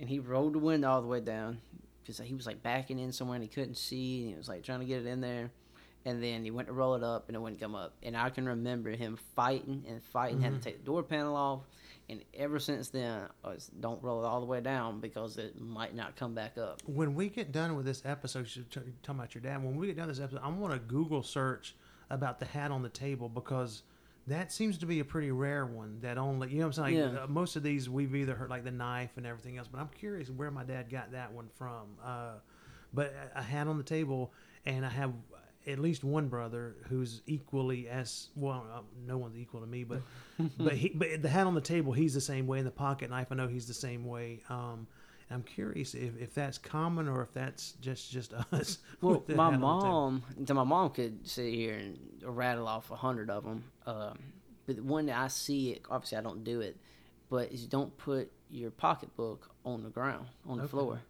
and 0.00 0.08
he 0.08 0.18
rolled 0.18 0.54
the 0.54 0.58
window 0.58 0.90
all 0.90 1.00
the 1.02 1.06
way 1.08 1.20
down 1.20 1.58
because 2.02 2.18
he 2.18 2.34
was 2.34 2.46
like 2.46 2.62
backing 2.64 2.98
in 2.98 3.12
somewhere 3.12 3.36
and 3.36 3.44
he 3.44 3.48
couldn't 3.48 3.76
see, 3.76 4.22
and 4.22 4.30
he 4.30 4.36
was 4.36 4.48
like 4.48 4.64
trying 4.64 4.80
to 4.80 4.86
get 4.86 5.00
it 5.02 5.06
in 5.06 5.20
there, 5.20 5.50
and 6.06 6.22
then 6.22 6.42
he 6.44 6.50
went 6.50 6.68
to 6.68 6.72
roll 6.72 6.94
it 6.94 7.02
up 7.02 7.28
and 7.28 7.36
it 7.36 7.40
wouldn't 7.40 7.60
come 7.60 7.74
up, 7.74 7.94
and 8.02 8.16
I 8.16 8.30
can 8.30 8.46
remember 8.46 8.90
him 8.90 9.18
fighting 9.34 9.84
and 9.86 10.02
fighting, 10.02 10.40
had 10.40 10.54
to 10.54 10.60
take 10.60 10.78
the 10.78 10.84
door 10.86 11.02
panel 11.02 11.36
off, 11.36 11.60
and 12.08 12.22
ever 12.34 12.58
since 12.58 12.88
then, 12.88 13.22
don't 13.80 14.02
roll 14.02 14.24
it 14.24 14.26
all 14.26 14.40
the 14.40 14.46
way 14.46 14.60
down 14.60 15.00
because 15.00 15.36
it 15.36 15.60
might 15.60 15.94
not 15.94 16.16
come 16.16 16.34
back 16.34 16.56
up. 16.56 16.80
when 16.86 17.14
we 17.14 17.28
get 17.28 17.52
done 17.52 17.76
with 17.76 17.84
this 17.84 18.02
episode, 18.04 18.40
you 18.40 18.46
should 18.46 18.70
t- 18.70 18.80
talk 19.02 19.16
about 19.16 19.34
your 19.34 19.42
dad. 19.42 19.62
When 19.62 19.76
we 19.76 19.88
get 19.88 19.96
done 19.96 20.06
with 20.06 20.16
this 20.16 20.24
episode, 20.24 20.40
I 20.42 20.48
want 20.48 20.72
to 20.72 20.78
Google 20.78 21.22
search 21.22 21.74
about 22.08 22.38
the 22.38 22.46
hat 22.46 22.70
on 22.70 22.82
the 22.82 22.88
table 22.88 23.28
because 23.28 23.82
that 24.28 24.52
seems 24.52 24.78
to 24.78 24.86
be 24.86 25.00
a 25.00 25.04
pretty 25.04 25.32
rare 25.32 25.66
one. 25.66 25.98
That 26.02 26.18
only 26.18 26.50
you 26.50 26.58
know 26.60 26.68
what 26.68 26.78
I'm 26.78 26.84
saying. 26.84 26.96
Yeah. 26.96 27.24
uh, 27.24 27.26
most 27.26 27.56
of 27.56 27.62
these 27.64 27.90
we've 27.90 28.14
either 28.14 28.34
heard 28.34 28.50
like 28.50 28.64
the 28.64 28.70
knife 28.70 29.10
and 29.16 29.26
everything 29.26 29.58
else, 29.58 29.66
but 29.66 29.80
I'm 29.80 29.90
curious 29.98 30.30
where 30.30 30.50
my 30.50 30.62
dad 30.62 30.88
got 30.90 31.12
that 31.12 31.32
one 31.32 31.48
from. 31.58 31.96
Uh, 32.04 32.34
but 32.92 33.14
a 33.34 33.42
hat 33.42 33.66
on 33.66 33.78
the 33.78 33.84
table, 33.84 34.32
and 34.64 34.86
I 34.86 34.88
have 34.90 35.12
at 35.66 35.78
least 35.78 36.04
one 36.04 36.28
brother 36.28 36.76
who's 36.88 37.22
equally 37.26 37.88
as 37.88 38.28
well. 38.36 38.66
Uh, 38.72 38.80
no 39.06 39.18
one's 39.18 39.36
equal 39.36 39.60
to 39.60 39.66
me, 39.66 39.84
but 39.84 40.02
but 40.58 40.74
he 40.74 40.90
but 40.90 41.22
the 41.22 41.28
hat 41.28 41.46
on 41.46 41.54
the 41.54 41.60
table, 41.60 41.92
he's 41.92 42.14
the 42.14 42.20
same 42.20 42.46
way. 42.46 42.58
In 42.58 42.64
the 42.64 42.70
pocket 42.70 43.10
knife, 43.10 43.28
I 43.30 43.34
know 43.34 43.48
he's 43.48 43.66
the 43.66 43.74
same 43.74 44.04
way. 44.04 44.42
Um, 44.48 44.86
I'm 45.28 45.42
curious 45.42 45.94
if, 45.94 46.16
if 46.20 46.34
that's 46.34 46.56
common 46.56 47.08
or 47.08 47.22
if 47.22 47.32
that's 47.32 47.72
just 47.80 48.10
just 48.12 48.32
us. 48.52 48.78
Well, 49.00 49.24
my 49.28 49.50
hat 49.50 49.54
on 49.54 49.60
the 49.60 49.66
table. 49.66 49.68
mom, 49.68 50.22
my 50.56 50.64
mom 50.64 50.90
could 50.90 51.26
sit 51.28 51.52
here 51.52 51.74
and 51.74 51.98
rattle 52.22 52.68
off 52.68 52.90
a 52.90 52.96
hundred 52.96 53.28
of 53.30 53.42
them. 53.44 53.64
Um, 53.86 54.18
but 54.66 54.80
when 54.82 55.10
I 55.10 55.28
see 55.28 55.72
it, 55.72 55.82
obviously 55.90 56.18
I 56.18 56.20
don't 56.22 56.44
do 56.44 56.60
it, 56.60 56.76
but 57.28 57.50
is 57.52 57.66
don't 57.66 57.96
put 57.98 58.30
your 58.50 58.70
pocketbook 58.70 59.50
on 59.64 59.82
the 59.82 59.90
ground 59.90 60.26
on 60.46 60.58
the 60.58 60.64
Okay. 60.64 60.70
floor. 60.70 61.00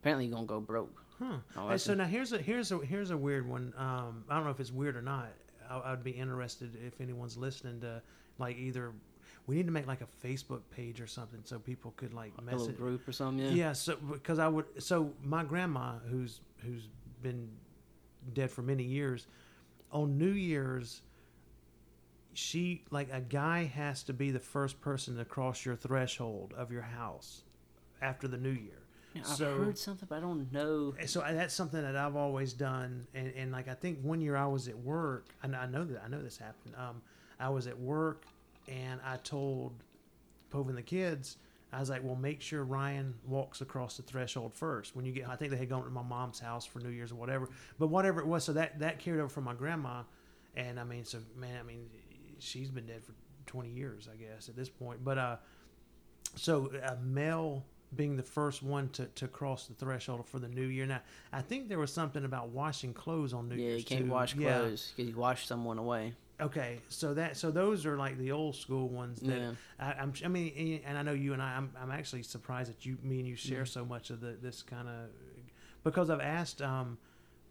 Apparently, 0.00 0.26
you're 0.26 0.34
gonna 0.34 0.46
go 0.46 0.60
broke. 0.60 1.02
Huh. 1.18 1.38
Oh, 1.56 1.68
And 1.68 1.80
so 1.80 1.94
now 1.94 2.04
here's 2.06 2.32
a 2.32 2.38
here's 2.38 2.70
a 2.72 2.78
here's 2.78 3.10
a 3.10 3.16
weird 3.16 3.48
one. 3.48 3.72
Um, 3.76 4.24
I 4.28 4.36
don't 4.36 4.44
know 4.44 4.50
if 4.50 4.60
it's 4.60 4.72
weird 4.72 4.96
or 4.96 5.02
not. 5.02 5.28
I, 5.68 5.80
I'd 5.92 6.04
be 6.04 6.12
interested 6.12 6.76
if 6.86 7.00
anyone's 7.00 7.36
listening 7.36 7.80
to 7.80 8.00
like 8.38 8.56
either. 8.56 8.92
We 9.46 9.56
need 9.56 9.66
to 9.66 9.72
make 9.72 9.86
like 9.86 10.02
a 10.02 10.26
Facebook 10.26 10.60
page 10.70 11.00
or 11.00 11.06
something 11.06 11.40
so 11.44 11.58
people 11.58 11.92
could 11.96 12.12
like 12.12 12.32
A 12.38 12.42
little 12.42 12.58
message. 12.60 12.76
group 12.76 13.08
or 13.08 13.12
something. 13.12 13.46
Yeah. 13.46 13.50
Yeah. 13.52 13.72
so 13.72 13.96
because 13.96 14.38
I 14.38 14.46
would 14.48 14.66
so 14.82 15.10
my 15.24 15.42
grandma 15.42 15.94
who's 16.10 16.40
who's 16.58 16.88
been 17.22 17.48
dead 18.34 18.50
for 18.50 18.62
many 18.62 18.84
years 18.84 19.26
on 19.90 20.18
New 20.18 20.30
Year's 20.32 21.00
she 22.34 22.84
like 22.90 23.08
a 23.12 23.20
guy 23.20 23.64
has 23.64 24.02
to 24.04 24.12
be 24.12 24.30
the 24.30 24.38
first 24.38 24.80
person 24.80 25.16
to 25.16 25.24
cross 25.24 25.64
your 25.64 25.74
threshold 25.76 26.54
of 26.56 26.70
your 26.70 26.82
house 26.82 27.42
after 28.00 28.28
the 28.28 28.36
new 28.36 28.50
year. 28.50 28.82
I've 29.20 29.36
so 29.36 29.56
heard 29.58 29.78
something, 29.78 30.06
but 30.08 30.16
I 30.16 30.20
don't 30.20 30.52
know. 30.52 30.94
so 31.06 31.22
I- 31.22 31.32
that's 31.32 31.54
something 31.54 31.80
that 31.82 31.96
I've 31.96 32.16
always 32.16 32.52
done, 32.52 33.06
and, 33.14 33.32
and 33.36 33.52
like 33.52 33.68
I 33.68 33.74
think 33.74 34.00
one 34.02 34.20
year 34.20 34.36
I 34.36 34.46
was 34.46 34.68
at 34.68 34.78
work, 34.78 35.26
and 35.42 35.54
I 35.56 35.66
know 35.66 35.84
that 35.84 36.02
I 36.04 36.08
know 36.08 36.22
this 36.22 36.38
happened. 36.38 36.74
Um, 36.76 37.02
I 37.40 37.48
was 37.50 37.66
at 37.66 37.78
work, 37.78 38.24
and 38.68 39.00
I 39.04 39.16
told 39.18 39.72
Pove 40.52 40.68
and 40.68 40.76
the 40.78 40.82
kids, 40.82 41.36
I 41.72 41.80
was 41.80 41.90
like, 41.90 42.02
"Well, 42.02 42.16
make 42.16 42.40
sure 42.40 42.64
Ryan 42.64 43.14
walks 43.26 43.60
across 43.60 43.96
the 43.98 44.02
threshold 44.02 44.54
first 44.54 44.96
when 44.96 45.04
you 45.04 45.12
get." 45.12 45.28
I 45.28 45.36
think 45.36 45.50
they 45.50 45.58
had 45.58 45.68
gone 45.68 45.84
to 45.84 45.90
my 45.90 46.02
mom's 46.02 46.40
house 46.40 46.64
for 46.64 46.80
New 46.80 46.88
Year's 46.88 47.12
or 47.12 47.16
whatever, 47.16 47.48
but 47.78 47.88
whatever 47.88 48.20
it 48.20 48.26
was, 48.26 48.44
so 48.44 48.52
that 48.54 48.78
that 48.80 48.98
carried 48.98 49.20
over 49.20 49.28
from 49.28 49.44
my 49.44 49.54
grandma, 49.54 50.02
and 50.56 50.80
I 50.80 50.84
mean, 50.84 51.04
so 51.04 51.18
man, 51.36 51.58
I 51.60 51.62
mean, 51.62 51.88
she's 52.38 52.70
been 52.70 52.86
dead 52.86 53.04
for 53.04 53.12
twenty 53.46 53.68
years, 53.70 54.08
I 54.12 54.16
guess, 54.16 54.48
at 54.48 54.56
this 54.56 54.68
point, 54.70 55.04
but 55.04 55.18
uh, 55.18 55.36
so 56.36 56.70
a 56.82 56.96
male 56.96 57.64
being 57.96 58.16
the 58.16 58.22
first 58.22 58.62
one 58.62 58.88
to, 58.90 59.06
to 59.06 59.26
cross 59.28 59.66
the 59.66 59.74
threshold 59.74 60.26
for 60.26 60.38
the 60.38 60.48
new 60.48 60.66
year. 60.66 60.84
Now, 60.86 61.00
I 61.32 61.40
think 61.42 61.68
there 61.68 61.78
was 61.78 61.92
something 61.92 62.24
about 62.24 62.50
washing 62.50 62.92
clothes 62.92 63.32
on 63.32 63.48
New 63.48 63.56
yeah, 63.56 63.68
Year's 63.68 63.78
you 63.80 63.84
can't 63.86 64.04
too. 64.06 64.10
wash 64.10 64.34
Yeah. 64.34 64.58
clothes 64.58 64.92
because 64.96 65.10
you 65.10 65.16
wash 65.16 65.46
someone 65.46 65.78
away. 65.78 66.12
Okay, 66.40 66.78
so 66.88 67.14
that 67.14 67.36
so 67.36 67.50
those 67.50 67.84
are 67.84 67.96
like 67.96 68.16
the 68.16 68.30
old 68.30 68.54
school 68.54 68.88
ones 68.88 69.20
that 69.22 69.36
Yeah. 69.38 69.50
I, 69.80 69.92
I'm. 69.94 70.12
I 70.24 70.28
mean, 70.28 70.82
and 70.86 70.96
I 70.96 71.02
know 71.02 71.10
you 71.12 71.32
and 71.32 71.42
I. 71.42 71.56
I'm, 71.56 71.72
I'm 71.80 71.90
actually 71.90 72.22
surprised 72.22 72.70
that 72.70 72.86
you, 72.86 72.96
me, 73.02 73.18
and 73.18 73.26
you 73.26 73.34
share 73.34 73.62
Mm-hmm. 73.62 73.80
so 73.80 73.84
much 73.84 74.10
of 74.10 74.20
the 74.20 74.36
this 74.40 74.62
kind 74.62 74.86
of 74.86 75.08
because 75.82 76.10
I've 76.10 76.20
asked 76.20 76.62
um, 76.62 76.96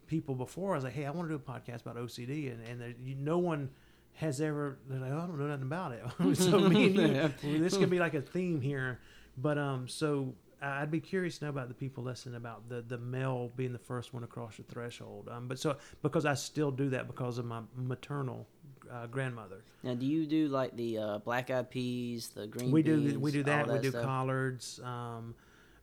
people 0.06 0.34
before. 0.34 0.72
I 0.72 0.76
was 0.76 0.84
like, 0.84 0.94
hey, 0.94 1.04
I 1.04 1.10
want 1.10 1.28
to 1.28 1.36
do 1.36 1.42
a 1.46 1.52
podcast 1.52 1.82
about 1.82 1.96
OCD, 1.96 2.50
and 2.50 2.66
and 2.66 2.80
there, 2.80 2.94
you, 3.04 3.14
no 3.14 3.36
one 3.36 3.68
has 4.14 4.40
ever. 4.40 4.78
They're 4.88 5.00
like, 5.00 5.12
oh, 5.12 5.18
I 5.18 5.26
don't 5.26 5.38
know 5.38 5.48
nothing 5.48 5.64
about 5.64 5.92
it. 5.92 6.36
so 6.38 6.58
me 6.60 6.86
and 6.86 6.94
you, 6.96 7.06
Yeah. 7.08 7.28
this 7.58 7.76
could 7.76 7.90
be 7.90 7.98
like 7.98 8.14
a 8.14 8.22
theme 8.22 8.60
here. 8.62 9.00
But 9.40 9.58
um, 9.58 9.88
so 9.88 10.34
I'd 10.60 10.90
be 10.90 11.00
curious 11.00 11.38
to 11.38 11.44
know 11.44 11.50
about 11.50 11.68
the 11.68 11.74
people 11.74 12.04
listening 12.04 12.34
about 12.34 12.68
the 12.68 12.82
the 12.82 12.98
male 12.98 13.52
being 13.56 13.72
the 13.72 13.78
first 13.78 14.12
one 14.12 14.24
across 14.24 14.56
the 14.56 14.64
threshold. 14.64 15.28
Um, 15.30 15.48
but 15.48 15.58
so 15.58 15.76
because 16.02 16.26
I 16.26 16.34
still 16.34 16.70
do 16.70 16.90
that 16.90 17.06
because 17.06 17.38
of 17.38 17.44
my 17.44 17.60
maternal 17.76 18.46
uh, 18.90 19.06
grandmother. 19.06 19.62
Now, 19.82 19.94
do 19.94 20.06
you 20.06 20.26
do 20.26 20.48
like 20.48 20.76
the 20.76 20.98
uh, 20.98 21.18
black 21.18 21.50
eyed 21.50 21.70
peas, 21.70 22.28
the 22.28 22.46
green? 22.46 22.70
we 22.70 22.82
do 22.82 23.00
beans, 23.00 23.18
we 23.18 23.30
do 23.30 23.40
all 23.40 23.44
that. 23.44 23.68
we 23.68 23.78
do 23.78 23.90
stuff? 23.90 24.04
collards. 24.04 24.80
Um, 24.82 25.34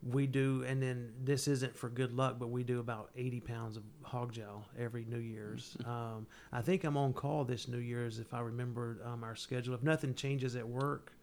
we 0.03 0.27
do, 0.27 0.63
and 0.67 0.83
then 0.83 1.13
this 1.23 1.47
isn't 1.47 1.75
for 1.75 1.89
good 1.89 2.13
luck, 2.13 2.35
but 2.37 2.49
we 2.49 2.63
do 2.63 2.79
about 2.79 3.09
eighty 3.15 3.39
pounds 3.39 3.77
of 3.77 3.83
hog 4.03 4.33
jowl 4.33 4.65
every 4.77 5.05
New 5.05 5.19
Year's. 5.19 5.77
um, 5.85 6.27
I 6.51 6.61
think 6.61 6.83
I'm 6.83 6.97
on 6.97 7.13
call 7.13 7.43
this 7.43 7.67
New 7.67 7.79
Year's 7.79 8.19
if 8.19 8.33
I 8.33 8.41
remember 8.41 8.99
um, 9.05 9.23
our 9.23 9.35
schedule. 9.35 9.73
If 9.73 9.83
nothing 9.83 10.13
changes 10.13 10.55
at 10.55 10.67
work, 10.67 11.14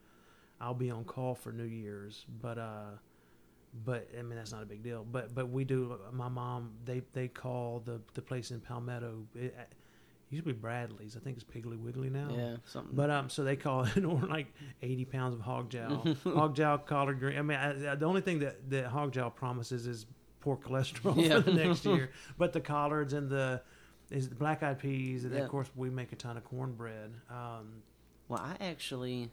I'll 0.62 0.74
be 0.74 0.90
on 0.90 1.04
call 1.04 1.34
for 1.34 1.52
New 1.52 1.64
Year's. 1.64 2.24
But 2.40 2.56
uh, 2.58 2.90
but 3.84 4.08
I 4.18 4.22
mean 4.22 4.36
that's 4.36 4.52
not 4.52 4.62
a 4.62 4.66
big 4.66 4.82
deal. 4.82 5.04
But 5.10 5.34
but 5.34 5.48
we 5.50 5.64
do. 5.64 5.98
My 6.12 6.28
mom 6.28 6.72
they 6.84 7.02
they 7.12 7.28
call 7.28 7.80
the 7.84 8.00
the 8.14 8.22
place 8.22 8.50
in 8.50 8.60
Palmetto. 8.60 9.24
It, 9.34 9.54
it 9.58 9.68
used 10.30 10.46
to 10.46 10.52
be 10.54 10.58
Bradley's. 10.58 11.16
I 11.16 11.20
think 11.20 11.36
it's 11.36 11.44
Piggly 11.44 11.78
Wiggly 11.78 12.08
now. 12.10 12.28
Yeah, 12.34 12.56
something. 12.64 12.94
But 12.96 13.10
um, 13.10 13.28
so 13.28 13.44
they 13.44 13.56
call 13.56 13.84
it 13.84 14.04
or 14.04 14.20
like 14.26 14.46
eighty 14.82 15.04
pounds 15.04 15.34
of 15.34 15.40
hog 15.40 15.68
jowl, 15.70 16.06
hog 16.24 16.54
jowl 16.54 16.78
collard 16.78 17.18
green. 17.18 17.38
I 17.38 17.42
mean, 17.42 17.58
I, 17.58 17.92
I- 17.92 17.94
the 17.96 18.06
only 18.06 18.20
thing 18.22 18.38
that 18.40 18.70
that 18.70 18.86
hog 18.86 19.12
jowl 19.12 19.30
promises 19.30 19.86
is 19.86 20.06
poor 20.40 20.56
cholesterol 20.56 21.16
Yeah. 21.16 21.40
for 21.40 21.50
the 21.50 21.64
next 21.64 21.84
year. 21.84 22.10
But 22.38 22.52
the 22.52 22.60
collards 22.60 23.12
and 23.12 23.28
the 23.30 23.62
is 24.10 24.28
the 24.28 24.34
black 24.34 24.62
eyed 24.62 24.78
peas, 24.78 25.24
and 25.24 25.32
then 25.32 25.38
Yeah. 25.40 25.44
of 25.44 25.50
course 25.50 25.70
we 25.76 25.88
make 25.88 26.12
a 26.12 26.16
ton 26.16 26.36
of 26.36 26.44
cornbread. 26.44 27.14
Um, 27.30 27.82
Well, 28.28 28.40
I 28.40 28.56
actually 28.62 29.30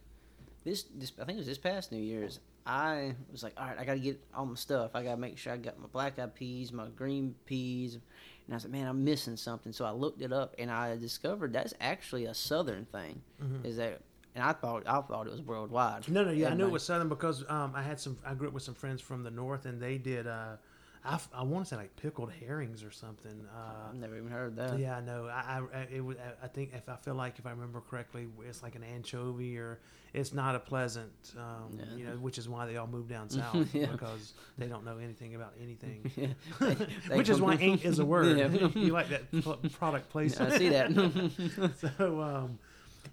this 0.70 0.84
this 0.96 1.12
I 1.20 1.26
think 1.26 1.38
it 1.38 1.40
was 1.40 1.48
this 1.48 1.58
past 1.58 1.92
New 1.92 2.02
Year's. 2.02 2.40
I 2.66 3.16
was 3.32 3.42
like, 3.42 3.54
all 3.58 3.66
right, 3.66 3.78
I 3.80 3.84
got 3.84 3.94
to 3.94 4.00
get 4.00 4.22
all 4.36 4.46
my 4.46 4.56
stuff. 4.56 4.92
I 4.94 5.04
got 5.04 5.12
to 5.12 5.18
make 5.18 5.38
sure 5.38 5.54
I 5.54 5.58
got 5.58 5.80
my 5.80 5.88
black 5.88 6.20
eyed 6.20 6.36
peas, 6.36 6.72
my 6.72 6.88
green 6.96 7.34
peas, 7.46 7.98
And 8.46 8.56
I 8.56 8.60
said, 8.60 8.72
man, 8.72 8.86
I'm 8.88 9.04
missing 9.04 9.38
something. 9.38 9.72
So 9.74 9.86
I 9.86 9.92
looked 9.92 10.22
it 10.22 10.32
up, 10.32 10.54
and 10.60 10.70
I 10.70 10.96
discovered 10.98 11.54
that's 11.54 11.74
actually 11.82 12.26
a 12.26 12.34
Southern 12.34 12.86
thing. 12.86 13.22
Is 13.64 13.78
that? 13.78 14.02
And 14.36 14.44
I 14.44 14.54
thought 14.54 14.84
I 14.86 15.02
thought 15.02 15.26
it 15.26 15.32
was 15.32 15.42
worldwide. 15.42 16.08
No, 16.08 16.24
no, 16.24 16.32
yeah, 16.32 16.50
I 16.50 16.54
knew 16.54 16.66
it 16.66 16.72
was 16.72 16.84
Southern 16.84 17.10
because 17.10 17.44
um, 17.50 17.74
I 17.76 17.82
had 17.82 18.00
some. 18.00 18.18
I 18.24 18.36
grew 18.36 18.48
up 18.48 18.54
with 18.54 18.64
some 18.64 18.76
friends 18.76 19.02
from 19.02 19.24
the 19.24 19.32
north, 19.32 19.66
and 19.66 19.82
they 19.82 19.98
did. 19.98 20.28
Uh, 20.28 20.58
I, 21.06 21.18
I 21.34 21.44
want 21.44 21.64
to 21.66 21.70
say 21.70 21.76
like 21.78 21.96
pickled 21.96 22.32
herrings 22.32 22.84
or 22.84 22.92
something. 22.92 23.32
Uh, 23.56 23.90
I've 23.90 23.96
never 23.96 24.18
even 24.18 24.30
heard 24.32 24.56
that. 24.58 24.78
yeah, 24.80 24.98
I 24.98 25.02
know. 25.02 25.28
I, 25.28 25.62
I 25.74 25.88
it 25.94 26.02
was. 26.04 26.18
I 26.44 26.48
think 26.48 26.72
if 26.74 26.90
I 26.90 26.96
feel 26.98 27.16
like 27.16 27.40
if 27.40 27.46
I 27.46 27.52
remember 27.52 27.82
correctly, 27.90 28.28
it's 28.48 28.62
like 28.62 28.76
an 28.76 28.84
anchovy 28.84 29.58
or 29.58 29.80
it's 30.14 30.34
not 30.34 30.56
a 30.56 30.60
pleasant. 30.60 31.12
Um, 31.38 31.78
Yeah. 31.80 31.86
You 31.98 32.04
know, 32.06 32.12
which 32.18 32.38
is 32.38 32.50
why 32.50 32.66
they 32.66 32.76
all 32.78 32.88
moved 32.88 33.10
down 33.10 33.30
south 33.42 33.74
Yeah. 33.74 33.86
because 33.88 34.34
they 34.58 34.68
don't 34.68 34.84
know 34.84 34.98
anything 34.98 35.36
about 35.36 35.54
anything. 35.62 36.12
Yeah. 36.18 36.28
They- 36.60 36.88
they 37.08 37.18
which 37.18 37.30
is 37.30 37.40
why 37.40 37.56
ain't 37.56 37.86
is 37.86 38.00
a 38.00 38.06
word. 38.06 38.38
You 38.76 38.92
like 38.92 39.08
that 39.10 39.32
pl- 39.42 39.58
product 39.72 40.10
placement. 40.10 40.52
I 40.54 40.58
see 40.58 40.70
that. 40.70 41.72
so 41.98 42.22
um 42.22 42.60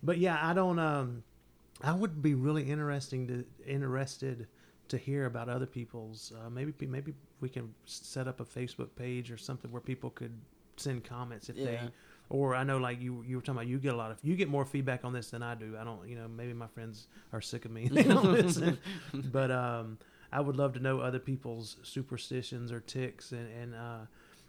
but 0.03 0.19
yeah 0.19 0.39
i 0.43 0.53
don't 0.53 0.79
um 0.79 1.23
i 1.83 1.93
would 1.93 2.21
be 2.21 2.35
really 2.35 2.69
interesting 2.69 3.27
to 3.29 3.45
interested 3.67 4.47
to 4.89 4.99
hear 4.99 5.27
about 5.27 5.49
other 5.49 5.67
people's 5.67 6.33
uh, 6.39 6.51
maybe 6.51 6.73
maybe 6.87 7.15
we 7.41 7.49
can 7.49 7.73
set 7.85 8.29
up 8.29 8.41
a 8.41 8.45
facebook 8.45 8.89
page 8.97 9.31
or 9.31 9.37
something 9.37 9.71
where 9.71 9.81
people 9.81 10.11
could 10.11 10.33
send 10.77 11.05
comments 11.05 11.49
if 11.49 11.57
they 11.57 11.81
or 12.29 12.55
i 12.55 12.63
know 12.63 12.77
like 12.79 13.01
you 13.01 13.25
you 13.27 13.37
were 13.37 13.43
talking 13.43 13.55
about 13.57 13.67
you 13.67 13.79
get 13.79 13.95
a 13.95 13.97
lot 13.97 14.11
of 14.11 14.19
you 14.23 14.37
get 14.37 14.49
more 14.49 14.65
feedback 14.65 15.05
on 15.05 15.13
this 15.13 15.31
than 15.31 15.43
i 15.43 15.55
do. 15.55 15.77
I 15.81 15.85
don't 15.85 16.07
you 16.09 16.17
know 16.17 16.29
maybe 16.29 16.53
my 16.53 16.67
friends 16.67 17.07
are 17.33 17.41
sick 17.41 17.65
of 17.65 17.71
me. 17.71 17.89
They 17.93 18.03
don't 18.03 18.33
listen. 18.41 18.79
But 19.13 19.51
um 19.51 19.99
i 20.33 20.41
would 20.41 20.57
love 20.57 20.73
to 20.75 20.81
know 20.81 21.01
other 21.01 21.21
people's 21.21 21.77
superstitions 21.83 22.73
or 22.73 22.81
ticks 22.81 23.33
and 23.33 23.49
and 23.61 23.75
uh 23.75 24.01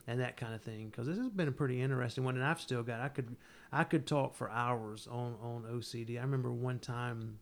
and 0.08 0.20
that 0.22 0.38
kind 0.38 0.54
of 0.56 0.62
thing 0.62 0.88
because 0.90 1.06
this 1.06 1.18
has 1.18 1.30
been 1.30 1.48
a 1.48 1.52
pretty 1.52 1.82
interesting 1.82 2.24
one 2.24 2.36
and 2.36 2.44
i've 2.44 2.60
still 2.62 2.82
got 2.82 3.00
i 3.00 3.10
could 3.10 3.36
i 3.72 3.84
could 3.84 4.08
talk 4.08 4.34
for 4.36 4.50
hours 4.50 5.08
on 5.08 5.36
on 5.42 5.64
ocd 5.74 6.18
i 6.18 6.22
remember 6.22 6.52
one 6.52 6.80
time 6.80 7.38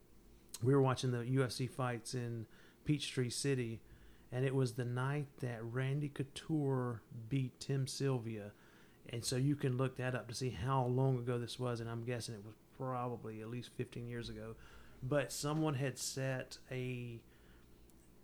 we 0.63 0.73
were 0.73 0.81
watching 0.81 1.11
the 1.11 1.19
ufc 1.19 1.69
fights 1.69 2.13
in 2.13 2.45
peachtree 2.85 3.29
city 3.29 3.81
and 4.31 4.45
it 4.45 4.53
was 4.55 4.73
the 4.73 4.85
night 4.85 5.27
that 5.41 5.59
randy 5.63 6.09
couture 6.09 7.01
beat 7.29 7.59
tim 7.59 7.87
sylvia. 7.87 8.51
And 9.09 9.23
so 9.23 9.35
you 9.35 9.55
can 9.55 9.77
look 9.77 9.97
that 9.97 10.15
up 10.15 10.27
to 10.29 10.33
see 10.33 10.49
how 10.49 10.85
long 10.85 11.17
ago 11.19 11.37
this 11.37 11.59
was 11.59 11.79
and 11.79 11.89
i'm 11.89 12.03
guessing 12.03 12.35
it 12.35 12.43
was 12.45 12.55
probably 12.77 13.41
at 13.41 13.49
least 13.49 13.69
15 13.77 14.07
years 14.07 14.29
ago. 14.29 14.55
But 15.03 15.31
someone 15.31 15.75
had 15.75 15.97
set 15.97 16.57
a 16.71 17.19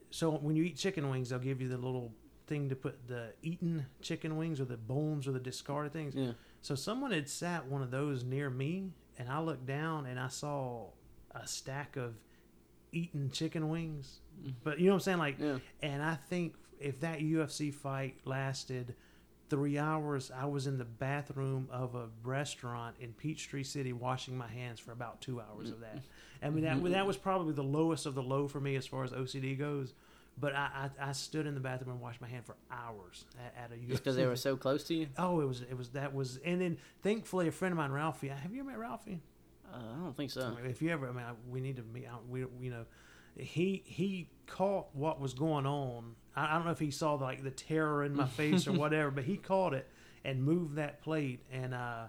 so 0.09 0.31
when 0.31 0.55
you 0.55 0.63
eat 0.63 0.77
chicken 0.77 1.09
wings 1.09 1.29
they'll 1.29 1.39
give 1.39 1.61
you 1.61 1.69
the 1.69 1.77
little 1.77 2.11
thing 2.47 2.67
to 2.69 2.75
put 2.75 3.07
the 3.07 3.31
eaten 3.41 3.85
chicken 4.01 4.35
wings 4.35 4.59
or 4.59 4.65
the 4.65 4.75
bones 4.77 5.27
or 5.27 5.31
the 5.31 5.39
discarded 5.39 5.93
things. 5.93 6.13
Yeah. 6.15 6.31
so 6.61 6.75
someone 6.75 7.11
had 7.11 7.29
sat 7.29 7.65
one 7.67 7.81
of 7.81 7.91
those 7.91 8.23
near 8.25 8.49
me, 8.49 8.89
and 9.17 9.29
I 9.29 9.39
looked 9.39 9.65
down 9.65 10.05
and 10.05 10.19
I 10.19 10.27
saw 10.27 10.87
a 11.33 11.47
stack 11.47 11.95
of 11.95 12.15
eaten 12.91 13.29
chicken 13.31 13.69
wings. 13.69 14.19
Mm-hmm. 14.39 14.51
But 14.63 14.79
you 14.79 14.85
know 14.87 14.93
what 14.93 14.95
I'm 14.97 15.01
saying? 15.01 15.17
Like, 15.19 15.39
Yeah. 15.39 15.57
and 15.81 16.01
I 16.03 16.15
think 16.15 16.55
if 16.79 16.99
that 17.01 17.19
UFC 17.19 17.73
fight 17.73 18.15
lasted 18.25 18.95
three 19.49 19.77
hours, 19.77 20.31
I 20.35 20.45
was 20.45 20.65
in 20.67 20.77
the 20.77 20.85
bathroom 20.85 21.67
of 21.71 21.93
a 21.95 22.07
restaurant 22.23 22.95
in 22.99 23.13
Peachtree 23.13 23.63
City 23.63 23.91
washing 23.93 24.37
my 24.37 24.47
hands 24.47 24.79
for 24.79 24.91
about 24.93 25.21
two 25.21 25.41
hours 25.41 25.69
of 25.69 25.81
that. 25.81 25.99
I 26.41 26.49
mean, 26.49 26.63
that, 26.63 26.81
that 26.91 27.05
was 27.05 27.17
probably 27.17 27.53
the 27.53 27.63
lowest 27.63 28.05
of 28.05 28.15
the 28.15 28.23
low 28.23 28.47
for 28.47 28.59
me 28.59 28.75
as 28.75 28.87
far 28.87 29.03
as 29.03 29.11
OCD 29.11 29.57
goes. 29.59 29.93
But 30.39 30.55
I, 30.55 30.89
I, 30.99 31.09
I 31.09 31.11
stood 31.11 31.45
in 31.45 31.53
the 31.53 31.59
bathroom 31.59 31.91
and 31.91 31.99
washed 32.01 32.21
my 32.21 32.27
hand 32.27 32.45
for 32.45 32.55
hours 32.71 33.25
at, 33.57 33.65
at 33.65 33.71
a 33.71 33.75
UFC. 33.75 33.89
Just 33.89 34.03
because 34.03 34.15
they 34.15 34.25
were 34.25 34.37
so 34.37 34.55
close 34.55 34.85
to 34.85 34.95
you. 34.95 35.07
Oh, 35.17 35.41
it 35.41 35.45
was 35.47 35.61
it 35.61 35.77
was 35.77 35.89
that 35.89 36.15
was 36.15 36.39
and 36.45 36.61
then 36.61 36.77
thankfully 37.03 37.49
a 37.49 37.51
friend 37.51 37.73
of 37.73 37.77
mine, 37.77 37.91
Ralphie. 37.91 38.29
Have 38.29 38.53
you 38.53 38.61
ever 38.61 38.69
met 38.69 38.79
Ralphie? 38.79 39.19
Uh, 39.73 39.77
I 39.77 40.03
don't 40.03 40.15
think 40.15 40.31
so. 40.31 40.57
If 40.63 40.81
you 40.81 40.89
ever, 40.89 41.07
I 41.07 41.11
mean, 41.11 41.23
I, 41.23 41.31
we 41.49 41.61
need 41.61 41.77
to 41.77 41.83
meet. 41.83 42.05
out. 42.07 42.27
We 42.27 42.41
you 42.59 42.71
know, 42.71 42.85
he 43.37 43.83
he 43.85 44.29
caught 44.47 44.87
what 44.93 45.19
was 45.19 45.33
going 45.33 45.65
on. 45.65 46.15
I, 46.35 46.51
I 46.51 46.53
don't 46.55 46.65
know 46.65 46.71
if 46.71 46.79
he 46.79 46.91
saw 46.91 47.13
like 47.13 47.43
the 47.43 47.51
terror 47.51 48.03
in 48.03 48.15
my 48.15 48.27
face 48.27 48.67
or 48.67 48.71
whatever, 48.73 49.11
but 49.11 49.23
he 49.23 49.37
caught 49.37 49.73
it 49.73 49.87
and 50.23 50.43
moved 50.43 50.75
that 50.75 51.01
plate 51.01 51.39
and 51.51 51.73
uh 51.73 52.07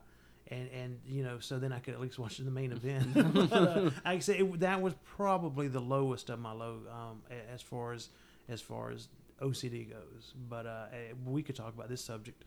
and 0.48 0.68
and 0.70 1.00
you 1.06 1.22
know 1.22 1.38
so 1.38 1.58
then 1.58 1.72
I 1.72 1.78
could 1.78 1.94
at 1.94 2.00
least 2.00 2.18
watch 2.18 2.38
the 2.38 2.50
main 2.50 2.72
event. 2.80 3.14
but, 3.34 3.52
uh, 3.52 3.90
I 4.04 4.18
say 4.18 4.38
it, 4.38 4.60
that 4.60 4.82
was 4.82 4.94
probably 5.04 5.68
the 5.68 5.80
lowest 5.80 6.30
of 6.30 6.38
my 6.38 6.52
low 6.52 6.78
um 6.90 7.22
as 7.52 7.62
far 7.62 7.92
as 7.92 8.08
as 8.48 8.60
far 8.60 8.90
as 8.90 9.08
OCD 9.40 9.88
goes. 9.90 10.34
But 10.48 10.66
uh, 10.66 10.86
eh, 10.92 11.12
we 11.24 11.42
could 11.42 11.56
talk 11.56 11.74
about 11.74 11.88
this 11.88 12.04
subject 12.04 12.44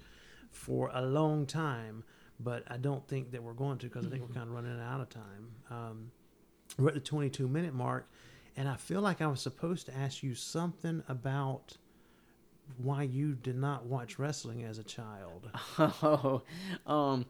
for 0.51 0.89
a 0.93 1.01
long 1.01 1.45
time, 1.45 2.03
but 2.39 2.63
I 2.67 2.77
don't 2.77 3.07
think 3.07 3.31
that 3.31 3.41
we're 3.43 3.53
going 3.53 3.77
to 3.79 3.87
because 3.87 4.05
I 4.05 4.09
think 4.09 4.21
we're 4.21 4.33
kind 4.33 4.47
of 4.49 4.53
running 4.53 4.79
out 4.79 5.01
of 5.01 5.09
time. 5.09 5.51
Um, 5.69 6.11
we're 6.77 6.89
at 6.89 6.93
the 6.93 6.99
22 6.99 7.47
minute 7.47 7.73
mark, 7.73 8.07
and 8.57 8.67
I 8.67 8.75
feel 8.75 9.01
like 9.01 9.21
I 9.21 9.27
was 9.27 9.41
supposed 9.41 9.85
to 9.87 9.95
ask 9.95 10.23
you 10.23 10.35
something 10.35 11.03
about 11.07 11.77
why 12.77 13.03
you 13.03 13.33
did 13.35 13.55
not 13.55 13.85
watch 13.85 14.17
wrestling 14.19 14.63
as 14.63 14.77
a 14.79 14.83
child. 14.83 15.49
Oh, 15.79 16.41
um, 16.87 17.25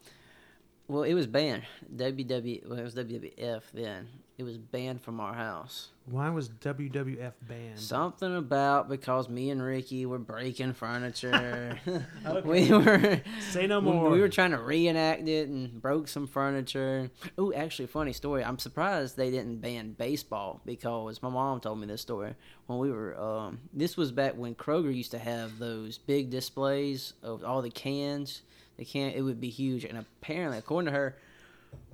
well, 0.87 1.03
it 1.03 1.13
was 1.13 1.27
banned. 1.27 1.63
WW, 1.95 2.67
well, 2.67 2.79
it 2.79 2.83
was 2.83 2.95
WWF 2.95 3.61
then. 3.73 4.07
It 4.37 4.43
was 4.43 4.57
banned 4.57 5.01
from 5.01 5.21
our 5.21 5.33
house. 5.33 5.89
Why 6.07 6.29
was 6.29 6.49
WWF 6.49 7.31
banned? 7.47 7.79
Something 7.79 8.35
about 8.35 8.89
because 8.89 9.29
me 9.29 9.49
and 9.49 9.63
Ricky 9.63 10.05
were 10.05 10.19
breaking 10.19 10.73
furniture. 10.73 11.79
We 12.43 12.69
were 12.69 13.21
Say 13.49 13.65
no 13.65 13.79
more. 13.79 14.09
We 14.09 14.19
were 14.19 14.27
trying 14.27 14.51
to 14.51 14.57
reenact 14.57 15.27
it 15.27 15.47
and 15.47 15.81
broke 15.81 16.09
some 16.09 16.27
furniture. 16.27 17.09
Oh, 17.37 17.53
actually, 17.53 17.87
funny 17.87 18.11
story. 18.11 18.43
I'm 18.43 18.59
surprised 18.59 19.15
they 19.15 19.31
didn't 19.31 19.61
ban 19.61 19.93
baseball 19.93 20.59
because 20.65 21.23
my 21.23 21.29
mom 21.29 21.61
told 21.61 21.79
me 21.79 21.87
this 21.87 22.01
story 22.01 22.35
when 22.67 22.77
we 22.79 22.91
were. 22.91 23.17
Um, 23.17 23.59
this 23.73 23.95
was 23.95 24.11
back 24.11 24.35
when 24.35 24.53
Kroger 24.53 24.93
used 24.93 25.11
to 25.11 25.19
have 25.19 25.59
those 25.59 25.97
big 25.97 26.29
displays 26.29 27.13
of 27.23 27.43
all 27.45 27.61
the 27.61 27.69
cans. 27.71 28.41
The 28.77 28.83
can 28.83 29.11
it 29.11 29.21
would 29.21 29.39
be 29.39 29.49
huge, 29.49 29.85
and 29.85 29.97
apparently, 29.97 30.57
according 30.57 30.91
to 30.91 30.99
her, 30.99 31.15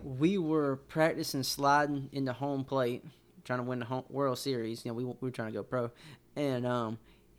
we 0.02 0.38
were 0.38 0.78
practicing 0.88 1.44
sliding 1.44 2.10
into 2.12 2.34
home 2.34 2.64
plate, 2.64 3.04
trying 3.44 3.60
to 3.60 3.64
win 3.64 3.80
the 3.80 3.86
home, 3.86 4.04
World 4.10 4.38
Series. 4.40 4.84
You 4.86 4.92
know, 4.92 4.96
we, 4.96 5.04
we 5.06 5.14
were 5.22 5.32
trying 5.32 5.50
to 5.50 5.54
go 5.54 5.64
pro, 5.64 5.92
and 6.36 6.66
um, 6.66 6.98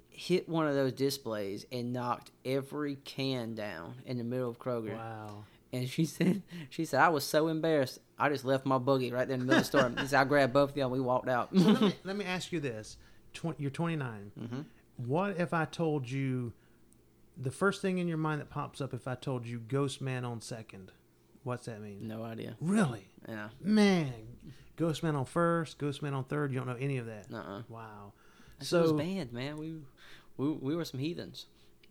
hit 0.09 0.48
one 0.48 0.66
of 0.68 0.74
those 0.74 0.92
displays 0.92 1.66
and 1.72 1.92
knocked 1.92 2.31
every 2.44 2.96
can 2.96 3.55
down 3.55 3.94
in 4.07 4.18
the 4.18 4.24
middle 4.24 4.48
of 4.50 4.59
Kroger. 4.59 4.96
Wow. 4.96 5.44
And 5.74 5.88
she 5.88 6.05
said, 6.05 6.42
she 6.68 6.85
said, 6.85 7.00
I 7.00 7.09
was 7.09 7.24
so 7.24 7.48
embarrassed. 7.48 7.98
I 8.18 8.28
just 8.28 8.44
left 8.44 8.66
my 8.66 8.76
buggy 8.78 9.11
right 9.11 9.26
there 9.26 9.35
in 9.35 9.40
the 9.40 9.46
middle 9.46 9.61
of 9.61 9.70
the 9.70 9.78
store. 9.96 10.07
Said, 10.07 10.20
I 10.20 10.24
grabbed 10.24 10.52
both 10.52 10.70
of 10.72 10.76
y'all. 10.76 10.90
we 10.90 11.00
walked 11.00 11.28
out. 11.31 11.48
So 11.57 11.62
let, 11.64 11.81
me, 11.81 11.94
let 12.05 12.16
me 12.16 12.24
ask 12.26 12.52
you 12.52 12.61
this: 12.61 12.98
Twen- 13.33 13.55
You're 13.59 13.70
29. 13.70 14.33
Mhm. 14.38 14.64
What 14.98 15.38
if 15.40 15.55
I 15.55 15.64
told 15.64 16.11
you 16.11 16.52
the 17.38 17.50
first 17.50 17.81
thing 17.81 17.96
in 17.96 18.07
your 18.07 18.18
mind 18.18 18.42
that 18.42 18.50
pops 18.50 18.83
up 18.83 18.92
if 18.92 19.09
I 19.09 19.14
told 19.14 19.46
you 19.46 19.59
Ghost 19.61 20.02
Man 20.02 20.26
on 20.26 20.42
second? 20.42 20.92
What's 21.44 21.66
that 21.66 21.81
mean? 21.81 22.07
no 22.07 22.22
idea. 22.22 22.57
Really, 22.61 23.07
Yeah. 23.28 23.48
man. 23.61 24.12
Ghost 24.76 25.02
Man 25.02 25.16
on 25.16 25.24
first, 25.26 25.78
Ghost 25.78 26.02
Man 26.02 26.14
on 26.14 26.24
third. 26.24 26.50
You 26.52 26.59
don't 26.59 26.66
know 26.68 26.76
any 26.78 26.98
of 26.98 27.07
that. 27.07 27.26
Uh-uh. 27.33 27.62
Wow. 27.68 28.12
So, 28.61 28.78
it 28.78 28.83
was 28.83 28.90
So 28.90 28.96
banned, 28.96 29.33
man. 29.33 29.57
We, 29.59 29.74
we, 30.37 30.50
we 30.52 30.74
were 30.76 30.85
some 30.85 30.98
heathens. 31.00 31.46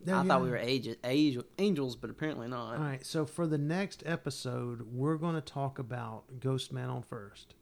I 0.07 0.23
you 0.23 0.27
thought 0.27 0.41
we 0.41 0.49
were 0.49 0.57
age, 0.57 0.89
age, 1.03 1.37
angels, 1.59 1.95
but 1.95 2.09
apparently 2.09 2.47
not. 2.47 2.77
All 2.77 2.83
right. 2.83 3.05
So 3.05 3.25
for 3.25 3.45
the 3.45 3.59
next 3.59 4.01
episode, 4.05 4.81
we're 4.91 5.15
going 5.17 5.35
to 5.35 5.41
talk 5.41 5.77
about 5.77 6.23
Ghost 6.39 6.73
Man 6.73 6.89
on 6.89 7.03
first, 7.03 7.53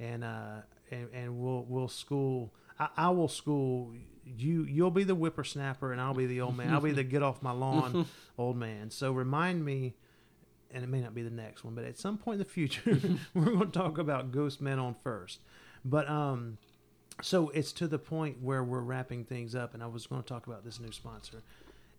and 0.00 0.24
uh, 0.24 0.62
and 0.90 1.08
and 1.12 1.38
we'll 1.38 1.66
we'll 1.68 1.88
school. 1.88 2.54
I, 2.78 2.88
I 2.96 3.10
will 3.10 3.28
school 3.28 3.92
you. 4.24 4.64
You'll 4.64 4.90
be 4.90 5.04
the 5.04 5.14
whippersnapper, 5.14 5.92
and 5.92 6.00
I'll 6.00 6.14
be 6.14 6.24
the 6.24 6.40
old 6.40 6.56
man. 6.56 6.72
I'll 6.72 6.80
be 6.80 6.92
the 6.92 7.04
get 7.14 7.22
off 7.22 7.42
my 7.42 7.52
lawn 7.52 8.06
old 8.38 8.56
man. 8.56 8.90
So 8.90 9.12
remind 9.12 9.62
me. 9.64 9.94
And 10.74 10.82
it 10.82 10.88
may 10.88 11.00
not 11.00 11.14
be 11.14 11.22
the 11.22 11.30
next 11.30 11.64
one, 11.64 11.74
but 11.74 11.84
at 11.84 11.98
some 11.98 12.16
point 12.16 12.36
in 12.36 12.38
the 12.38 12.44
future, 12.46 12.98
we're 13.34 13.44
going 13.44 13.70
to 13.70 13.78
talk 13.78 13.98
about 13.98 14.32
Ghost 14.32 14.60
Men 14.60 14.78
on 14.78 14.94
first. 15.02 15.40
But 15.84 16.08
um, 16.08 16.56
so 17.20 17.50
it's 17.50 17.72
to 17.72 17.86
the 17.86 17.98
point 17.98 18.40
where 18.40 18.64
we're 18.64 18.80
wrapping 18.80 19.24
things 19.24 19.54
up, 19.54 19.74
and 19.74 19.82
I 19.82 19.86
was 19.86 20.06
going 20.06 20.22
to 20.22 20.28
talk 20.28 20.46
about 20.46 20.64
this 20.64 20.80
new 20.80 20.92
sponsor, 20.92 21.42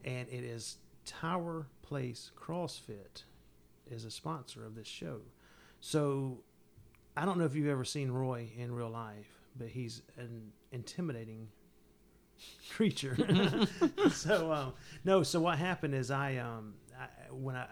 and 0.04 0.28
it 0.30 0.44
is 0.44 0.78
Tower 1.06 1.68
Place 1.82 2.32
CrossFit 2.36 3.24
is 3.90 4.06
a 4.06 4.12
sponsor 4.12 4.66
of 4.66 4.76
this 4.76 4.88
show. 4.88 5.20
So 5.80 6.40
I 7.16 7.26
don't 7.26 7.38
know 7.38 7.46
if 7.46 7.56
you've 7.56 7.68
ever 7.68 7.86
seen 7.86 8.10
Roy 8.10 8.50
in 8.58 8.72
real 8.72 8.90
life, 8.90 9.28
but 9.58 9.68
he's 9.68 10.02
an 10.18 10.52
intimidating 10.72 11.50
creature. 12.72 13.18
so 14.12 14.52
um, 14.52 14.74
no, 15.04 15.24
so 15.24 15.40
what 15.42 15.58
happened 15.58 15.94
is 15.94 16.10
I 16.10 16.38
um 16.38 16.74
I, 17.00 17.32
when 17.32 17.56
I 17.56 17.68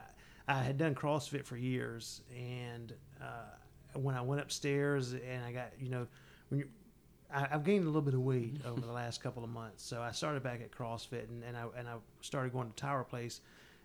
I 0.47 0.62
had 0.63 0.77
done 0.77 0.95
CrossFit 0.95 1.45
for 1.45 1.58
years, 1.58 2.21
and 2.36 2.93
uh, 3.21 3.56
when 3.93 4.15
I 4.15 4.21
went 4.21 4.41
upstairs 4.41 5.13
and 5.13 5.43
I 5.45 5.51
got 5.51 5.71
you 5.80 5.89
know 5.89 6.08
when 6.49 6.60
you 6.62 6.67
I, 7.34 7.47
I've 7.51 7.63
gained 7.63 7.84
a 7.84 7.88
little 7.88 8.01
bit 8.01 8.13
of 8.13 8.21
weight 8.21 8.62
over 8.65 8.82
the 8.82 8.91
last 8.91 9.21
couple 9.21 9.43
of 9.43 9.49
months, 9.49 9.84
so 9.84 10.01
I 10.01 10.12
started 10.12 10.43
back 10.43 10.62
at 10.62 10.71
CrossFit 10.71 11.30
and, 11.30 11.43
and 11.43 11.58
I 11.58 11.65
and 11.77 11.88
I 11.88 11.95
started 12.21 12.54
going 12.54 12.69
to 12.69 12.75
Tower 12.75 13.04
Place, 13.04 13.41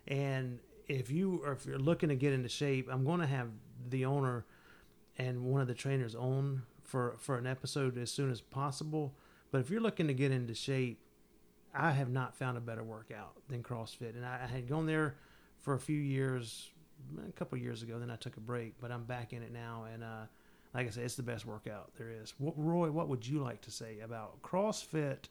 And 0.06 0.58
if 0.88 1.10
you 1.10 1.42
or 1.44 1.52
if 1.52 1.66
you're 1.66 1.78
looking 1.78 2.08
to 2.08 2.16
get 2.16 2.32
into 2.32 2.48
shape, 2.48 2.88
I'm 2.90 3.04
going 3.04 3.20
to 3.20 3.26
have 3.26 3.48
the 3.88 4.04
owner 4.04 4.44
and 5.18 5.44
one 5.44 5.60
of 5.60 5.66
the 5.66 5.74
trainers 5.74 6.14
on 6.14 6.62
for 6.84 7.16
for 7.18 7.36
an 7.36 7.46
episode 7.46 7.98
as 7.98 8.10
soon 8.10 8.30
as 8.30 8.40
possible. 8.40 9.14
But 9.50 9.60
if 9.60 9.70
you're 9.70 9.80
looking 9.80 10.08
to 10.08 10.14
get 10.14 10.32
into 10.32 10.54
shape, 10.54 11.00
I 11.74 11.92
have 11.92 12.10
not 12.10 12.36
found 12.36 12.58
a 12.58 12.60
better 12.60 12.82
workout 12.82 13.34
than 13.48 13.62
CrossFit, 13.62 14.16
and 14.16 14.24
I, 14.24 14.40
I 14.44 14.46
had 14.46 14.68
gone 14.68 14.86
there 14.86 15.16
for 15.66 15.74
a 15.74 15.80
few 15.80 15.98
years, 15.98 16.70
a 17.28 17.32
couple 17.32 17.58
years 17.58 17.82
ago. 17.82 17.98
Then 17.98 18.08
I 18.08 18.14
took 18.16 18.36
a 18.36 18.40
break, 18.40 18.74
but 18.80 18.92
I'm 18.92 19.02
back 19.02 19.32
in 19.32 19.42
it 19.42 19.52
now, 19.52 19.84
and 19.92 20.04
uh, 20.04 20.26
like 20.72 20.86
I 20.86 20.90
said, 20.90 21.02
it's 21.02 21.16
the 21.16 21.24
best 21.24 21.44
workout 21.44 21.90
there 21.98 22.08
is. 22.22 22.34
What, 22.38 22.54
Roy, 22.56 22.88
what 22.92 23.08
would 23.08 23.26
you 23.26 23.40
like 23.40 23.60
to 23.62 23.72
say 23.72 23.98
about 24.00 24.40
CrossFit 24.42 25.24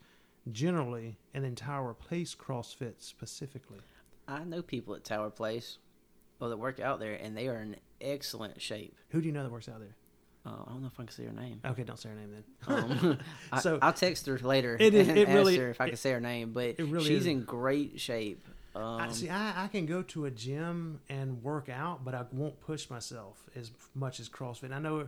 generally, 0.51 1.17
and 1.33 1.43
then 1.45 1.55
Tower 1.55 1.93
Place 1.93 2.35
CrossFit 2.35 2.95
specifically? 2.97 3.79
I 4.27 4.43
know 4.43 4.61
people 4.61 4.93
at 4.95 5.05
Tower 5.05 5.29
Place, 5.29 5.77
well, 6.39 6.49
that 6.49 6.57
work 6.57 6.81
out 6.81 6.99
there, 6.99 7.13
and 7.13 7.35
they 7.35 7.47
are 7.47 7.61
in 7.61 7.77
excellent 8.01 8.61
shape. 8.61 8.93
Who 9.11 9.21
do 9.21 9.27
you 9.27 9.31
know 9.33 9.43
that 9.43 9.51
works 9.51 9.69
out 9.69 9.79
there? 9.79 9.95
Uh, 10.45 10.49
I 10.67 10.71
don't 10.73 10.81
know 10.81 10.87
if 10.93 10.99
I 10.99 11.03
can 11.05 11.11
say 11.13 11.23
her 11.23 11.31
name. 11.31 11.61
Okay, 11.65 11.83
don't 11.83 11.97
say 11.97 12.09
her 12.09 12.15
name 12.15 12.43
then. 12.67 12.75
Um, 12.75 13.17
I, 13.53 13.61
So- 13.61 13.79
I'll 13.81 13.93
text 13.93 14.25
her 14.27 14.37
later. 14.39 14.75
It 14.79 14.93
is- 14.93 15.07
and 15.07 15.17
it 15.17 15.29
ask 15.29 15.35
really- 15.35 15.57
her 15.57 15.69
if 15.69 15.79
I 15.79 15.87
can 15.87 15.97
say 15.97 16.11
her 16.11 16.19
name, 16.19 16.51
but 16.51 16.75
it 16.77 16.83
really 16.85 17.05
she's 17.05 17.21
is. 17.21 17.27
in 17.27 17.43
great 17.43 17.99
shape. 18.01 18.45
Um, 18.75 18.99
I, 18.99 19.09
see, 19.09 19.29
I, 19.29 19.63
I 19.63 19.67
can 19.67 19.85
go 19.85 20.01
to 20.03 20.25
a 20.25 20.31
gym 20.31 20.99
and 21.09 21.41
work 21.41 21.69
out, 21.69 22.03
but 22.03 22.13
I 22.13 22.25
won't 22.31 22.59
push 22.59 22.89
myself 22.89 23.45
as 23.55 23.71
much 23.93 24.19
as 24.19 24.27
CrossFit. 24.27 24.73
I 24.73 24.79
know 24.79 25.07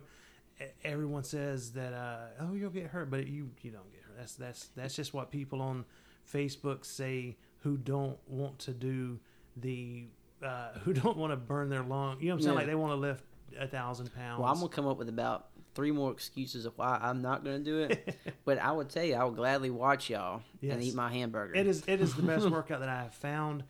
everyone 0.84 1.22
says 1.22 1.72
that, 1.72 1.92
uh, 1.92 2.18
oh, 2.40 2.54
you'll 2.54 2.70
get 2.70 2.86
hurt, 2.86 3.10
but 3.10 3.26
you 3.26 3.50
you 3.62 3.70
don't 3.70 3.90
get 3.92 4.02
hurt. 4.02 4.16
That's 4.18 4.34
that's 4.34 4.68
that's 4.74 4.94
just 4.94 5.12
what 5.12 5.30
people 5.30 5.60
on 5.60 5.84
Facebook 6.32 6.84
say 6.84 7.36
who 7.58 7.76
don't 7.76 8.16
want 8.26 8.58
to 8.60 8.72
do 8.72 9.18
the 9.56 10.06
uh, 10.42 10.70
who 10.84 10.92
don't 10.92 11.16
want 11.16 11.32
to 11.32 11.36
burn 11.36 11.68
their 11.68 11.82
lung. 11.82 12.18
You 12.20 12.28
know 12.28 12.34
what 12.34 12.38
I'm 12.38 12.42
saying? 12.42 12.52
Yeah. 12.54 12.58
Like 12.58 12.66
they 12.66 12.74
want 12.74 12.92
to 12.92 12.96
lift 12.96 13.24
a 13.58 13.66
thousand 13.66 14.14
pounds. 14.14 14.40
well, 14.40 14.50
I'm 14.50 14.56
gonna 14.56 14.68
come 14.68 14.86
up 14.86 14.98
with 14.98 15.08
about 15.08 15.48
three 15.78 15.92
more 15.92 16.10
excuses 16.10 16.66
of 16.66 16.76
why 16.76 16.98
I'm 17.00 17.22
not 17.22 17.44
gonna 17.44 17.60
do 17.60 17.78
it. 17.78 18.16
but 18.44 18.58
I 18.58 18.72
would 18.72 18.88
tell 18.88 19.04
you, 19.04 19.14
I 19.14 19.22
would 19.22 19.36
gladly 19.36 19.70
watch 19.70 20.10
y'all 20.10 20.42
and 20.60 20.82
eat 20.82 20.92
my 20.92 21.08
hamburger. 21.08 21.54
It 21.54 21.68
is 21.68 21.84
it 21.86 22.00
is 22.00 22.14
the 22.14 22.22
best 22.22 22.50
workout 22.50 22.80
that 22.80 22.88
I 22.88 23.04
have 23.04 23.14
found, 23.14 23.62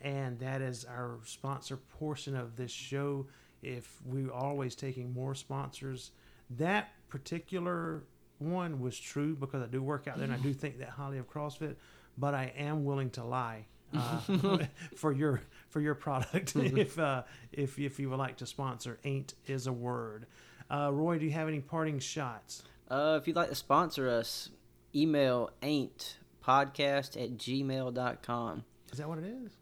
and 0.00 0.38
that 0.38 0.62
is 0.62 0.84
our 0.84 1.18
sponsor 1.24 1.76
portion 1.76 2.36
of 2.36 2.54
this 2.54 2.70
show. 2.70 3.26
If 3.64 4.00
we're 4.04 4.30
always 4.30 4.76
taking 4.76 5.12
more 5.12 5.34
sponsors, 5.34 6.12
that 6.50 6.90
particular 7.08 8.04
one 8.38 8.78
was 8.78 8.96
true 8.96 9.34
because 9.34 9.60
I 9.60 9.66
do 9.66 9.82
work 9.82 10.06
out 10.06 10.18
there 10.18 10.26
and 10.26 10.34
I 10.34 10.38
do 10.38 10.54
think 10.54 10.78
that 10.78 10.90
highly 10.90 11.18
of 11.18 11.28
CrossFit, 11.28 11.74
but 12.16 12.32
I 12.32 12.52
am 12.56 12.84
willing 12.84 13.10
to 13.10 13.24
lie. 13.24 13.66
Uh, 13.92 14.58
for 14.96 15.12
your 15.12 15.40
for 15.68 15.80
your 15.80 15.96
product, 15.96 16.54
if 16.54 16.96
uh, 16.96 17.24
if 17.50 17.76
if 17.80 17.98
you 17.98 18.08
would 18.10 18.18
like 18.20 18.36
to 18.36 18.46
sponsor, 18.46 19.00
ain't 19.04 19.34
is 19.46 19.66
a 19.66 19.72
word. 19.72 20.26
Uh, 20.70 20.90
Roy, 20.92 21.18
do 21.18 21.24
you 21.24 21.30
have 21.32 21.48
any 21.48 21.60
parting 21.60 21.98
shots? 21.98 22.62
Uh, 22.90 23.18
if 23.20 23.26
you'd 23.26 23.36
like 23.36 23.48
to 23.48 23.54
sponsor 23.54 24.08
us, 24.08 24.50
email 24.94 25.50
ain't 25.62 26.18
podcast 26.44 27.20
at 27.22 27.36
gmail.com. 27.36 28.64
Is 28.92 28.98
that 28.98 29.08
what 29.08 29.18
it 29.18 29.24
is? 29.24 29.52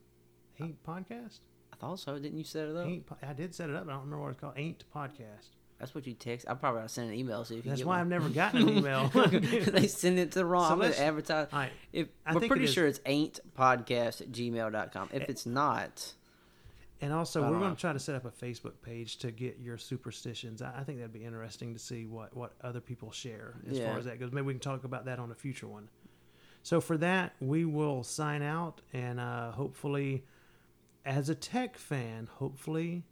Ain't 0.61 0.83
podcast? 0.85 1.41
I 1.73 1.77
thought 1.77 1.99
so. 1.99 2.19
Didn't 2.19 2.39
you 2.39 2.45
set 2.45 2.69
it 2.69 2.77
up? 2.77 2.87
Ain't 2.87 3.05
I 3.27 3.33
did 3.33 3.55
set 3.55 3.71
it 3.71 3.77
up. 3.77 3.87
but 3.87 3.93
I 3.93 3.95
don't 3.95 4.05
remember 4.05 4.23
what 4.25 4.31
it's 4.33 4.41
called. 4.41 4.55
Ain't 4.57 4.85
podcast. 4.95 5.49
That's 5.79 5.95
what 5.95 6.07
you 6.07 6.15
text. 6.15 6.47
I 6.49 6.55
probably 6.55 6.83
to 6.83 6.89
send 6.89 7.11
an 7.11 7.17
email 7.17 7.45
see 7.45 7.59
if 7.59 7.65
That's 7.65 7.83
why 7.85 7.97
one. 7.97 8.01
I've 8.01 8.07
never 8.07 8.29
gotten 8.31 8.63
an 8.63 8.79
email. 8.79 9.09
they 9.15 9.89
send 9.89 10.19
it 10.19 10.33
to 10.33 10.39
the 10.39 10.45
wrong. 10.45 10.69
So 10.69 10.75
I'm 10.75 10.81
gonna 10.81 10.95
advertise. 10.95 11.49
Right. 11.53 11.71
If 11.93 12.09
I 12.25 12.35
we're 12.35 12.47
pretty 12.47 12.65
it 12.65 12.69
sure 12.69 12.87
it's 12.87 13.01
ain't 13.07 13.41
podcast 13.59 14.21
at 14.21 14.31
gmail.com. 14.31 15.09
If 15.13 15.29
it's 15.29 15.47
not, 15.47 16.13
And 17.01 17.13
also, 17.13 17.43
we're 17.43 17.59
going 17.59 17.75
to 17.75 17.81
try 17.81 17.93
to 17.93 17.99
set 17.99 18.15
up 18.15 18.25
a 18.25 18.31
Facebook 18.31 18.75
page 18.83 19.19
to 19.19 19.31
get 19.31 19.59
your 19.61 19.77
superstitions. 19.77 20.63
I, 20.63 20.73
I 20.79 20.85
think 20.85 20.99
that'd 20.99 21.13
be 21.13 21.25
interesting 21.25 21.75
to 21.75 21.79
see 21.79 22.07
what, 22.07 22.35
what 22.37 22.53
other 22.63 22.81
people 22.81 23.11
share 23.11 23.55
as 23.69 23.79
Yeah. 23.79 23.91
far 23.91 23.99
as 23.99 24.05
that 24.07 24.19
goes. 24.21 24.33
Maybe 24.33 24.47
we 24.47 24.55
can 24.55 24.61
talk 24.61 24.85
about 24.85 25.05
that 25.07 25.19
on 25.19 25.31
a 25.31 25.35
future 25.35 25.67
one. 25.67 25.89
So 26.63 26.81
for 26.81 26.97
that, 26.99 27.35
we 27.41 27.65
will 27.67 28.05
sign 28.05 28.41
out, 28.43 28.81
and 28.95 29.21
uh, 29.21 29.51
hopefully, 29.53 30.25
as 31.05 31.29
a 31.29 31.35
tech 31.35 31.77
fan, 31.77 32.29
hopefully. 32.33 33.05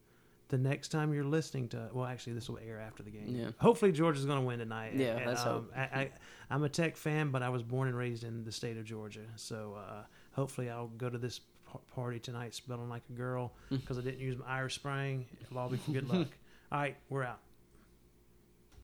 The 0.48 0.58
next 0.58 0.88
time 0.88 1.14
you're 1.14 1.24
listening 1.24 1.68
to, 1.68 1.88
well, 1.94 2.04
actually, 2.04 2.34
this 2.34 2.46
will 2.50 2.58
air 2.58 2.78
after 2.78 3.02
the 3.02 3.10
game. 3.10 3.24
Yeah. 3.34 3.50
Hopefully, 3.58 3.90
Georgia's 3.90 4.26
going 4.26 4.38
to 4.38 4.44
win 4.46 4.58
tonight. 4.58 4.92
Yeah, 4.94 5.16
And, 5.16 5.26
let's 5.26 5.46
um, 5.46 5.70
I, 5.74 5.80
I, 5.80 6.10
I'm 6.50 6.62
a 6.62 6.68
Tech 6.68 6.98
fan, 6.98 7.30
but 7.30 7.42
I 7.42 7.48
was 7.48 7.62
born 7.62 7.88
and 7.88 7.96
raised 7.96 8.22
in 8.22 8.44
the 8.44 8.52
state 8.52 8.76
of 8.76 8.84
Georgia. 8.84 9.24
So 9.36 9.78
uh, 9.78 10.02
hopefully, 10.32 10.68
I'll 10.68 10.88
go 10.88 11.08
to 11.08 11.16
this 11.16 11.40
party 11.94 12.18
tonight 12.18 12.54
smelling 12.54 12.88
like 12.88 13.02
a 13.10 13.12
girl 13.12 13.52
hmm. 13.68 13.76
because 13.76 13.98
I 13.98 14.02
didn't 14.02 14.20
use 14.20 14.38
my 14.38 14.46
Irish 14.46 14.74
Spring. 14.74 15.26
It'll 15.42 15.58
all 15.58 15.68
be 15.68 15.76
for 15.76 15.92
good 15.92 16.08
luck. 16.12 16.28
All 16.70 16.78
right, 16.78 16.96
we're 17.10 17.24
out. 17.24 17.38